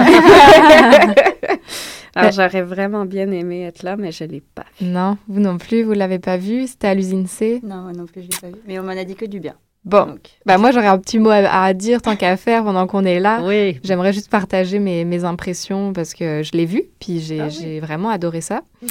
[2.15, 4.87] Alors j'aurais vraiment bien aimé être là, mais je ne l'ai pas vu.
[4.87, 6.67] Non, vous non plus, vous l'avez pas vu.
[6.67, 7.61] C'était à l'usine C?
[7.63, 8.61] Non, non plus, je l'ai pas vu.
[8.67, 9.55] Mais on m'en a dit que du bien.
[9.85, 13.19] Bon, bah moi j'aurais un petit mot à, dire tant qu'à faire pendant qu'on est
[13.19, 13.41] là.
[13.43, 13.79] Oui.
[13.83, 18.09] J'aimerais juste partager mes, mes, impressions parce que je l'ai vu, puis j'ai ah vraiment
[18.09, 18.61] adoré ça.
[18.81, 18.87] Mm.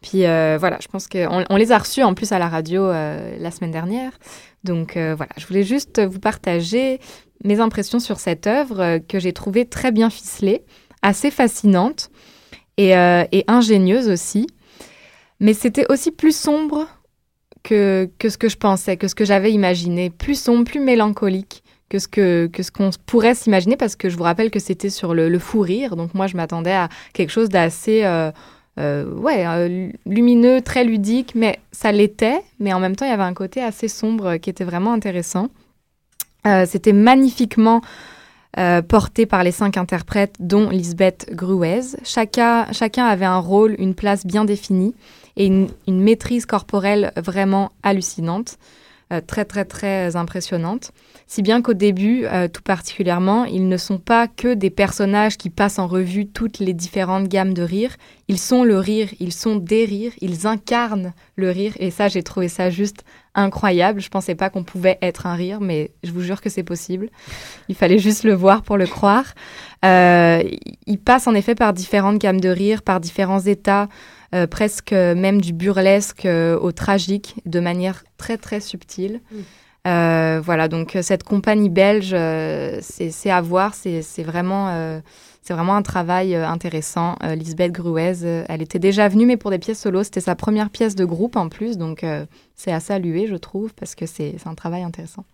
[0.00, 2.84] Puis euh, voilà, je pense qu'on on les a reçus en plus à la radio
[2.84, 4.12] euh, la semaine dernière.
[4.64, 7.00] Donc euh, voilà, je voulais juste vous partager
[7.44, 10.64] mes impressions sur cette œuvre que j'ai trouvée très bien ficelée,
[11.02, 12.10] assez fascinante
[12.76, 14.46] et, et ingénieuse aussi.
[15.38, 16.86] Mais c'était aussi plus sombre
[17.62, 21.98] que, ce que je pensais, que ce que j'avais imaginé, plus sombre, plus mélancolique que
[21.98, 25.38] ce que, ce qu'on pourrait s'imaginer, parce que je vous rappelle que c'était sur le,
[25.38, 28.30] fou rire, donc moi je m'attendais à quelque chose d'assez euh,
[28.78, 33.12] euh, ouais, euh, lumineux, très ludique, mais ça l'était, mais en même temps il y
[33.12, 35.48] avait un côté assez sombre qui était vraiment intéressant.
[36.64, 37.80] c'était magnifiquement
[38.88, 41.96] porté par les cinq interprètes, dont Lisbeth Gruez.
[42.04, 44.94] Chacun avait un rôle, une place bien définie
[45.36, 48.58] et une, maîtrise corporelle vraiment hallucinante,
[49.12, 50.92] euh, très très très impressionnante.
[51.26, 55.50] Si bien qu'au début, euh, tout particulièrement, ils ne sont pas que des personnages qui
[55.50, 57.96] passent en revue toutes les différentes gammes de rire.
[58.28, 61.72] Ils sont le rire, ils sont des rires, ils incarnent le rire.
[61.78, 63.04] Et ça, j'ai trouvé ça juste
[63.34, 64.00] incroyable.
[64.00, 67.10] Je pensais pas qu'on pouvait être un rire, mais je vous jure que c'est possible.
[67.68, 69.34] Il fallait juste le voir pour le croire.
[69.84, 70.42] Euh,
[70.86, 73.88] ils passent en effet par différentes gammes de rire, par différents états.
[74.32, 79.20] Euh, presque même du burlesque euh, au tragique, de manière très très subtile.
[79.32, 79.36] Mm.
[79.88, 82.14] Euh, voilà, donc cette compagnie belge,
[82.80, 85.00] c'est à voir, c'est vraiment
[85.42, 87.16] c'est vraiment un travail intéressant.
[87.22, 90.02] Lisbeth Gruez, elle était déjà venue, mais pour des pièces solo.
[90.02, 92.04] C'était sa première pièce de groupe en plus, donc
[92.56, 95.24] c'est à saluer, je trouve, parce que c'est un travail intéressant.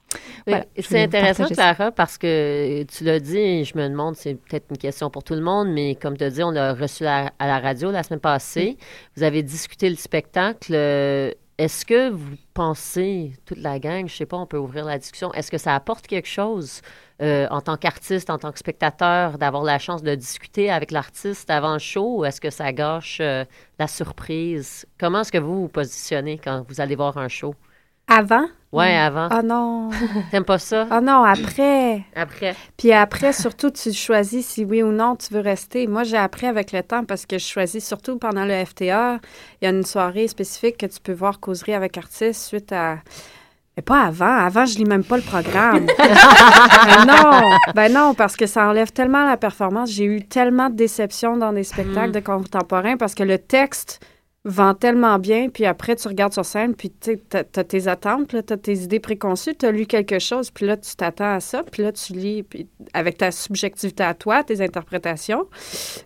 [0.78, 5.10] C'est intéressant, Clara, parce que tu l'as dit, je me demande, c'est peut-être une question
[5.10, 7.90] pour tout le monde, mais comme tu as dit, on l'a reçu à la radio
[7.90, 8.76] la semaine passée.
[9.16, 10.74] Vous avez discuté le spectacle.
[11.58, 15.32] Est-ce que vous pensez, toute la gang, je sais pas, on peut ouvrir la discussion,
[15.32, 16.82] est-ce que ça apporte quelque chose
[17.22, 21.48] euh, en tant qu'artiste, en tant que spectateur, d'avoir la chance de discuter avec l'artiste
[21.48, 23.46] avant le show ou est-ce que ça gâche euh,
[23.78, 24.84] la surprise?
[25.00, 27.54] Comment est-ce que vous vous positionnez quand vous allez voir un show?
[28.06, 28.48] Avant?
[28.76, 29.28] Ouais, avant.
[29.30, 29.90] Ah non.
[30.30, 30.86] T'aimes pas ça?
[30.90, 32.02] Ah non, après.
[32.14, 32.54] Après.
[32.76, 35.86] Puis après, surtout, tu choisis si oui ou non tu veux rester.
[35.86, 39.18] Moi, j'ai appris avec le temps parce que je choisis surtout pendant le FTA.
[39.60, 42.98] Il y a une soirée spécifique que tu peux voir causerie avec artistes suite à.
[43.76, 44.34] Mais pas avant.
[44.38, 45.86] Avant, je lis même pas le programme.
[45.98, 47.40] ben non.
[47.74, 49.90] Ben non, parce que ça enlève tellement la performance.
[49.90, 52.12] J'ai eu tellement de déceptions dans des spectacles Mm.
[52.12, 54.00] de contemporains parce que le texte
[54.48, 58.42] vend tellement bien, puis après, tu regardes sur scène, puis tu t'as tes attentes, là,
[58.42, 61.82] t'as tes idées préconçues, t'as lu quelque chose, puis là, tu t'attends à ça, puis
[61.82, 65.48] là, tu lis puis avec ta subjectivité à toi, tes interprétations,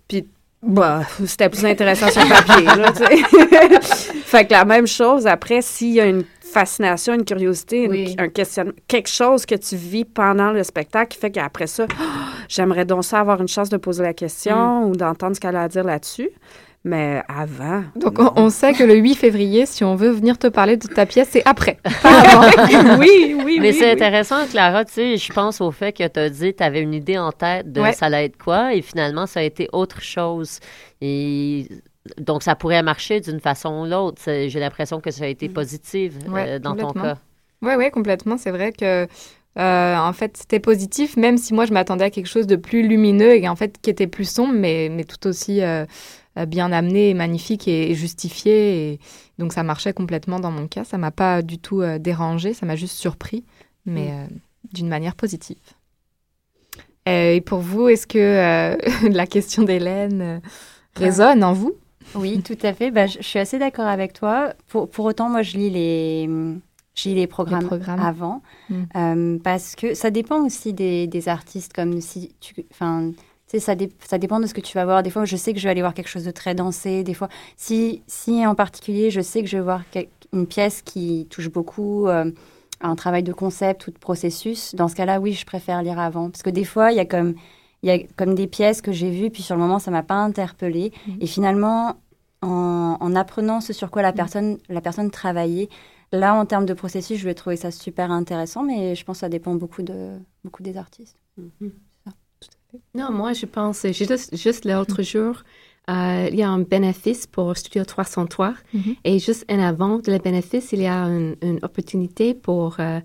[0.09, 0.27] puis
[0.63, 3.85] bah, c'était plus intéressant sur le papier, là, tu
[4.25, 8.17] fait que la même chose, après, s'il y a une fascination, une curiosité, une- Oui.
[8.19, 11.87] un questionnement, quelque chose que tu vis pendant le spectacle qui fait qu'après ça,
[12.49, 15.63] j'aimerais donc ça avoir une chance de poser la question ou d'entendre ce qu'elle a
[15.63, 16.31] à dire là-dessus.
[16.83, 17.85] Mais avant.
[17.95, 18.33] Donc, non.
[18.37, 21.05] on, on sait que le 8 février, si on veut venir te parler de ta
[21.05, 21.79] pièce, c'est après.
[22.99, 23.91] oui, oui, Mais oui, c'est oui.
[23.91, 26.81] intéressant, Clara, tu sais, je pense au fait que tu as dit que tu avais
[26.81, 27.93] une idée en tête de Ouais.
[27.93, 30.59] ça allait être quoi, et finalement, ça a été autre chose.
[31.03, 31.69] Et
[32.19, 34.23] donc, ça pourrait marcher d'une façon ou l'autre.
[34.25, 37.17] J'ai l'impression que ça a été positif euh, dans ton cas.
[37.63, 38.39] Oui, oui, complètement.
[38.39, 39.07] C'est vrai que,
[39.59, 42.89] euh, en fait, c'était positif, même si moi, je m'attendais à quelque chose de plus
[42.89, 45.85] lumineux et en fait, qui était plus sombre, mais, mais tout aussi euh,
[46.47, 48.93] bien amené, et magnifique et, et justifié.
[48.93, 49.01] Et
[49.39, 50.85] donc, ça marchait complètement dans mon cas.
[50.85, 53.45] Ça m'a pas du tout euh, dérangé, ça m'a juste surpris,
[53.87, 54.27] mais euh,
[54.73, 55.57] d'une manière positive.
[57.09, 58.77] Euh, et pour vous, est-ce que euh,
[59.11, 60.41] la question d'Hélène euh,
[60.97, 61.75] résonne en vous?
[62.15, 62.91] Oui, tout à fait.
[62.91, 64.53] Bah, je, je suis assez d'accord avec toi.
[64.69, 66.29] Pour, pour autant, moi, je lis les,
[66.95, 68.01] je lis les programmes, programmes.
[68.01, 68.83] avant Mm.
[68.97, 71.73] Euh, parce que ça dépend aussi des, des artistes.
[71.73, 73.13] Comme si tu, enfin,
[73.59, 75.03] ça, dé- ça dépend de ce que tu vas voir.
[75.03, 77.03] Des fois, je sais que je vais aller voir quelque chose de très dansé.
[77.03, 79.83] Des fois, si, si en particulier, je sais que je vais voir
[80.33, 82.31] une pièce qui touche beaucoup euh,
[82.81, 84.75] à un travail de concept ou de processus.
[84.77, 87.05] Dans ce cas-là, oui, je préfère lire avant parce que des fois, il y a
[87.05, 87.35] comme
[87.83, 90.03] il y a comme des pièces que j'ai vues, puis sur le moment, ça m'a
[90.03, 90.93] pas interpellée.
[91.21, 91.97] Et finalement,
[92.43, 95.69] en, en apprenant ce sur quoi la personne, la personne travaillait,
[96.13, 99.21] là, en termes de processus, je vais trouver ça super intéressant, mais je pense que
[99.21, 100.11] ça dépend beaucoup, de,
[100.45, 101.17] beaucoup des artistes.
[102.95, 105.43] Non, moi, je pense, juste, juste l'autre jour,
[105.89, 108.55] euh, il y a un bénéfice pour Studio 303.
[108.75, 108.97] Mhm.
[109.05, 113.01] Et juste en avant de le bénéfice, il y a une, une opportunité pour euh,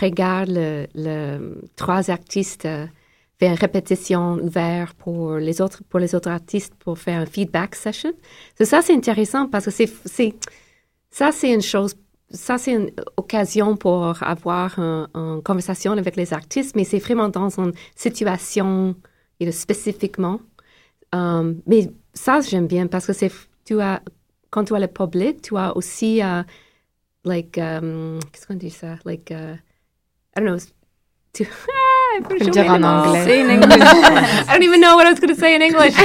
[0.00, 2.86] regarder le, le- trois artistes euh,
[3.38, 7.74] faire une répétition ouverte pour les autres pour les autres artistes pour faire un feedback
[7.74, 8.12] session.
[8.58, 10.34] So, ça, c'est intéressant parce que c'est
[11.10, 11.94] ça, c'est une chose
[12.34, 17.28] ça, c'est une occasion pour avoir un- une conversation avec les artistes, mais c'est vraiment
[17.28, 18.94] dans une situation
[19.40, 20.40] you know, spécifiquement.
[21.12, 23.30] Um, mais ça, j'aime bien parce que c'est,
[23.64, 24.00] tu as,
[24.50, 26.42] quand tu as le public, tu as aussi, uh,
[27.24, 28.96] like, um, qu'est-ce qu'on dit ça?
[29.04, 29.54] Like, uh,
[30.36, 30.58] I don't know.
[31.32, 33.40] Tu, ah, le dire en anglais.
[33.42, 33.82] In English.
[34.48, 35.94] I don't even know what I was going to say in English.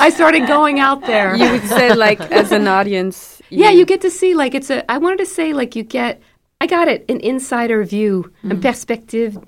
[0.00, 1.36] I started going out there.
[1.36, 3.37] You would say, like, as an audience.
[3.50, 4.82] Yeah, you get to see like it's a.
[4.90, 6.20] I wanted to say like you get.
[6.60, 7.04] I got it.
[7.08, 9.38] An insider view, une perspective,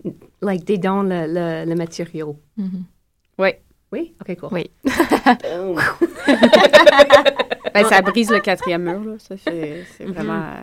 [0.41, 2.37] like des dans le, le, le matériau.
[3.39, 3.53] Oui.
[3.93, 4.15] Oui?
[4.21, 4.49] Ok, cool.
[4.53, 4.71] Oui.
[7.73, 9.19] Ben, ça brise le quatrième mur, là.
[9.19, 10.41] Ça, c'est c'est vraiment.
[10.43, 10.63] euh,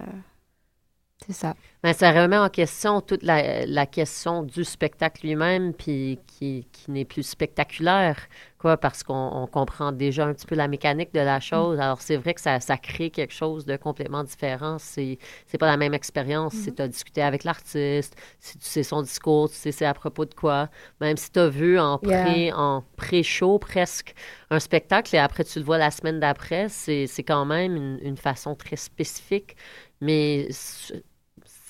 [1.26, 1.56] C'est ça.
[1.84, 6.92] Ben, ça remet en question toute la, la question du spectacle lui-même, puis qui, qui
[6.92, 8.18] n'est plus spectaculaire,
[8.58, 11.80] quoi, parce qu'on on comprend déjà un petit peu la mécanique de la chose.
[11.80, 14.78] Alors, c'est vrai que ça, ça crée quelque chose de complètement différent.
[14.80, 15.20] C'est
[15.60, 19.48] pas la même expérience si tu as discuté avec l'artiste, si tu sais son discours,
[19.50, 20.70] tu sais c'est à propos de quoi.
[21.00, 22.52] Même si tu as vu en pré,
[22.96, 24.16] pré-show presque
[24.50, 28.18] un spectacle et après tu le vois la semaine d'après, c'est quand même une, une
[28.18, 29.56] façon très spécifique.
[30.02, 30.48] Mais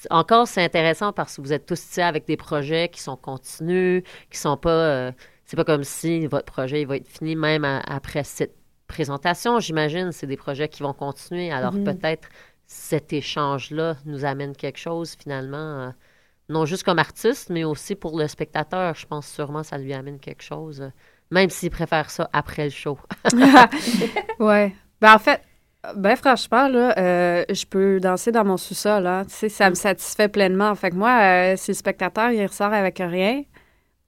[0.09, 4.03] encore, c'est intéressant parce que vous êtes tous ici avec des projets qui sont continus,
[4.29, 4.69] qui sont pas.
[4.69, 5.11] euh,
[5.45, 8.55] c'est pas comme si votre projet il va être fini même à- après cette
[8.87, 10.11] présentation, j'imagine.
[10.11, 11.51] C'est des projets qui vont continuer.
[11.51, 12.27] Alors peut-être
[12.65, 15.89] cet échange-là nous amène quelque chose finalement, euh,
[16.49, 18.93] non juste comme artiste, mais aussi pour le spectateur.
[18.95, 20.89] Je pense sûrement que ça lui amène quelque chose, euh,
[21.31, 22.97] même s'il préfère ça après le show.
[24.39, 24.75] ouais.
[25.01, 25.41] Ben, en fait,
[25.95, 30.73] ben, franchement, là, euh, je peux danser dans mon sous-sol, sais, ça me satisfait pleinement.
[30.75, 33.43] Fait que moi, euh, si le spectateur, il ressort avec rien,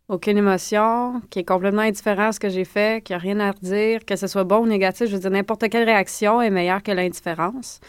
[0.10, 3.52] aucune émotion, qui est complètement indifférent à ce que j'ai fait, qui a rien à
[3.52, 6.82] redire, que ce soit bon ou négatif, je veux dire, n'importe quelle réaction est meilleure
[6.82, 7.80] que l'indifférence.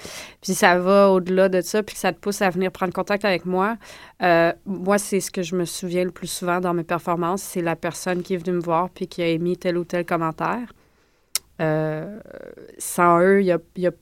[0.42, 3.24] Puis ça va au-delà de ça, puis que ça te pousse à venir prendre contact
[3.24, 3.76] avec moi.
[4.22, 7.62] Euh, moi, c'est ce que je me souviens le plus souvent dans mes performances, c'est
[7.62, 10.74] la personne qui est venue me voir puis qui a émis tel ou tel commentaire.
[11.60, 12.20] Euh,
[12.78, 13.92] sans eux, il n'y a, y a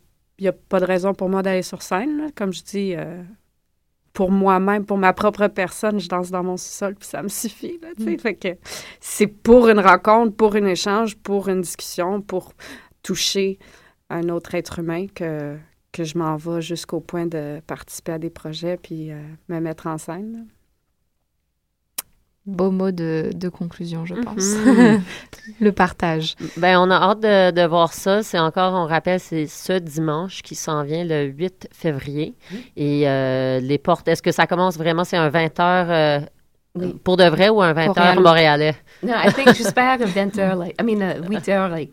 [0.41, 2.19] n'y a pas de raison pour moi d'aller sur scène.
[2.19, 2.27] là.
[2.35, 3.23] Comme je dis, euh,
[4.13, 7.79] pour moi-même, pour ma propre personne, je danse dans mon sous-sol, puis ça me suffit.
[7.83, 7.89] Là.
[8.19, 8.49] Fait que
[9.01, 12.53] c'est pour une rencontre, pour un échange, pour une discussion, pour
[13.03, 13.59] toucher
[14.11, 15.57] un autre être humain que,
[15.93, 19.87] que je m'en vais jusqu'au point de participer à des projets puis euh, me mettre
[19.87, 20.33] en scène.
[20.33, 20.41] là.
[22.49, 24.55] Beau mot de, de conclusion, je pense.
[24.65, 25.03] Mhm.
[25.61, 26.35] Le partage.
[26.57, 28.23] Ben, on a hâte de, de voir ça.
[28.23, 32.35] C'est encore, on rappelle, c'est ce dimanche qui s'en vient le 8 février.
[32.77, 36.21] Et euh, les portes, est-ce que ça commence vraiment, c'est un 20 heures euh,
[36.75, 36.95] Oui.
[37.05, 38.17] pour de vrai ou un 20 Montréal.
[38.17, 38.75] heures montréalais?
[39.03, 41.93] Non, I think j'espère que 20 heures, like, I mean, uh, 8 heures, like,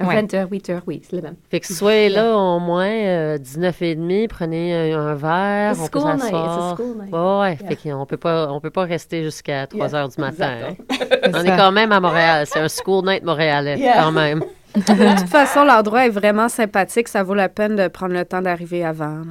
[0.00, 0.16] Ouais.
[0.22, 1.36] 20 heures, 8 heures, oui, c'est le même.
[1.50, 5.82] Fait que soyez là au moins euh, 19 et demi, prenez un, un verre, It's
[5.82, 6.76] on peut s'asseoir.
[6.76, 7.12] school night.
[7.14, 7.56] Ouais.
[7.60, 7.68] Yeah.
[7.76, 10.52] Fait qu'on peut pas, on peut pas rester jusqu'à 3 Yeah, heures du matin.
[10.70, 10.96] hein.
[11.32, 12.44] On est quand même à Montréal.
[12.46, 14.02] C'est un school night montréalais, Yeah.
[14.02, 14.42] quand même.
[14.74, 17.06] De toute façon, l'endroit est vraiment sympathique.
[17.06, 19.18] Ça vaut la peine de prendre le temps d'arriver avant.
[19.18, 19.24] là.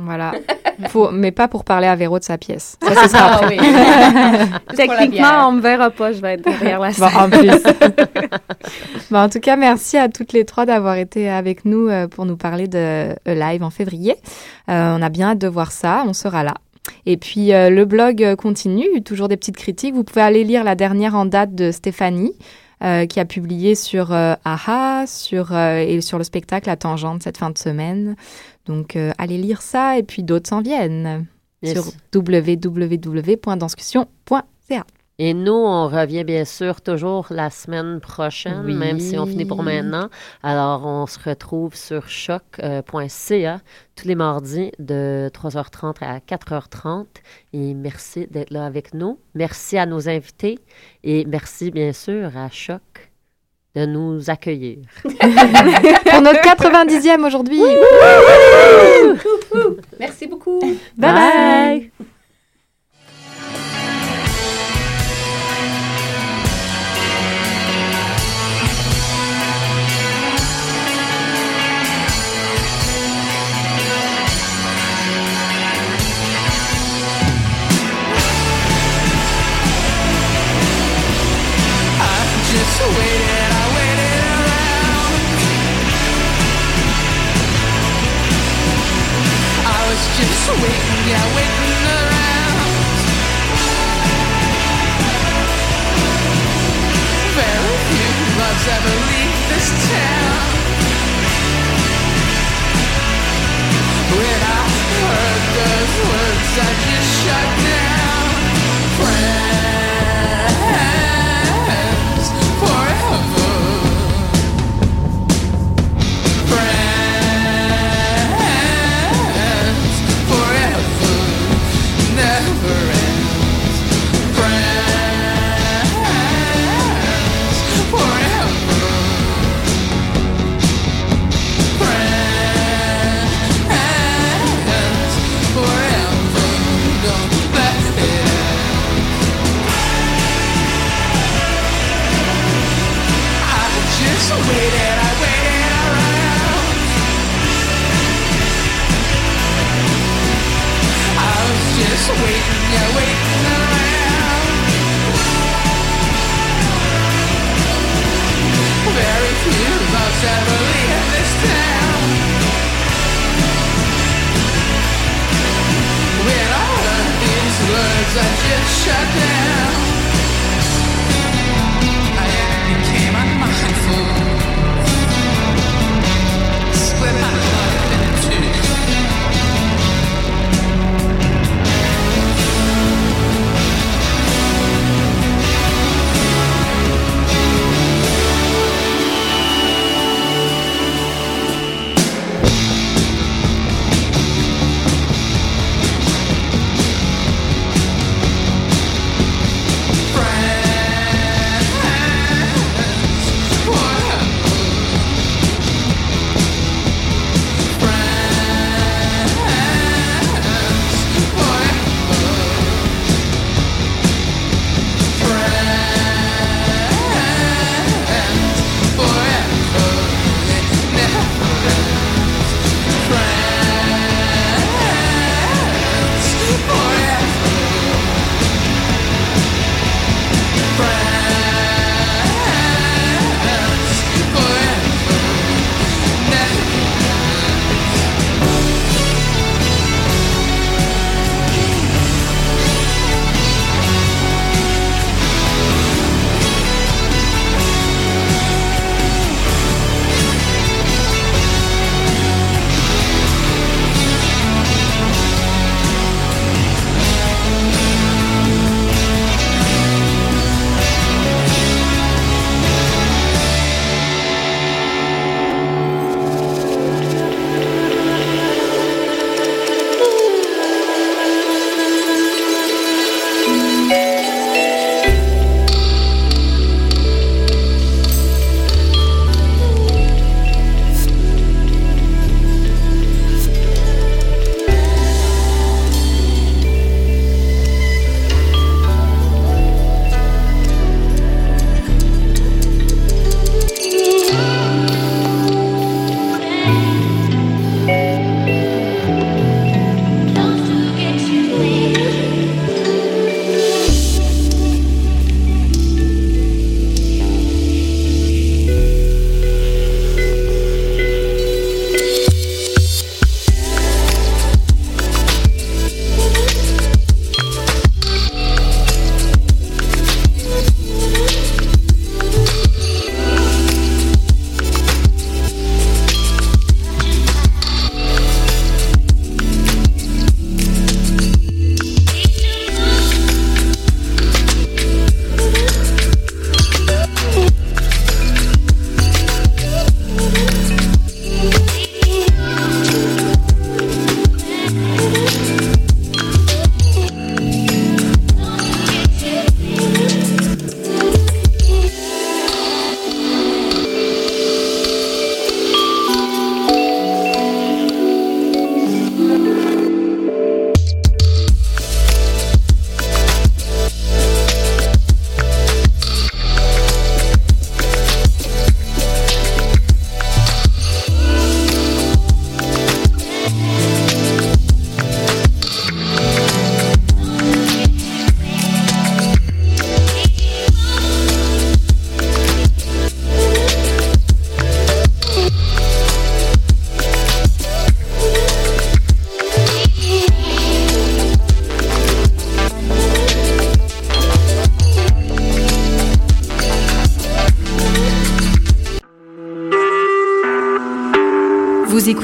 [0.00, 0.32] Voilà.
[0.90, 2.76] Faut- mais pas pour parler à Véro de sa pièce.
[2.80, 3.56] Ça, ce sera Ah oui.
[4.68, 6.12] La Techniquement, on me verra pas.
[6.12, 7.16] Je vais être derrière la Bon, scène.
[7.16, 7.50] en plus.
[9.10, 12.26] Bon, en tout cas, merci à toutes les trois d'avoir été avec nous euh, pour
[12.26, 14.14] nous parler de euh, live en février.
[14.68, 16.04] Euh, on a bien hâte de voir ça.
[16.06, 16.54] On sera là.
[17.06, 19.94] Et puis, euh, le blog continue, toujours des petites critiques.
[19.94, 22.32] Vous pouvez aller lire la dernière en date de Stéphanie,
[22.84, 27.22] euh, qui a publié sur euh, AHA sur, euh, et sur le spectacle à Tangente
[27.22, 28.14] cette fin de semaine.
[28.68, 31.26] Donc, euh, allez lire ça et puis d'autres s'en viennent
[31.60, 31.74] Yes.
[31.74, 34.84] sur www.danscussion.ca.
[35.20, 38.74] Et nous, on revient bien sûr toujours la semaine prochaine, Oui.
[38.74, 40.10] même si on finit pour maintenant.
[40.44, 43.60] Alors, on se retrouve sur choc.ca
[43.96, 47.06] tous les mardis de 3h30 à 4h30.
[47.52, 49.18] Et merci d'être là avec nous.
[49.34, 50.60] Merci à nos invités
[51.02, 53.07] et merci bien sûr à Choc
[53.78, 54.78] de nous accueillir.
[55.02, 57.60] Pour notre 90e aujourd'hui.
[59.98, 60.60] Merci beaucoup.
[60.96, 61.90] Bye bye.
[61.98, 62.17] just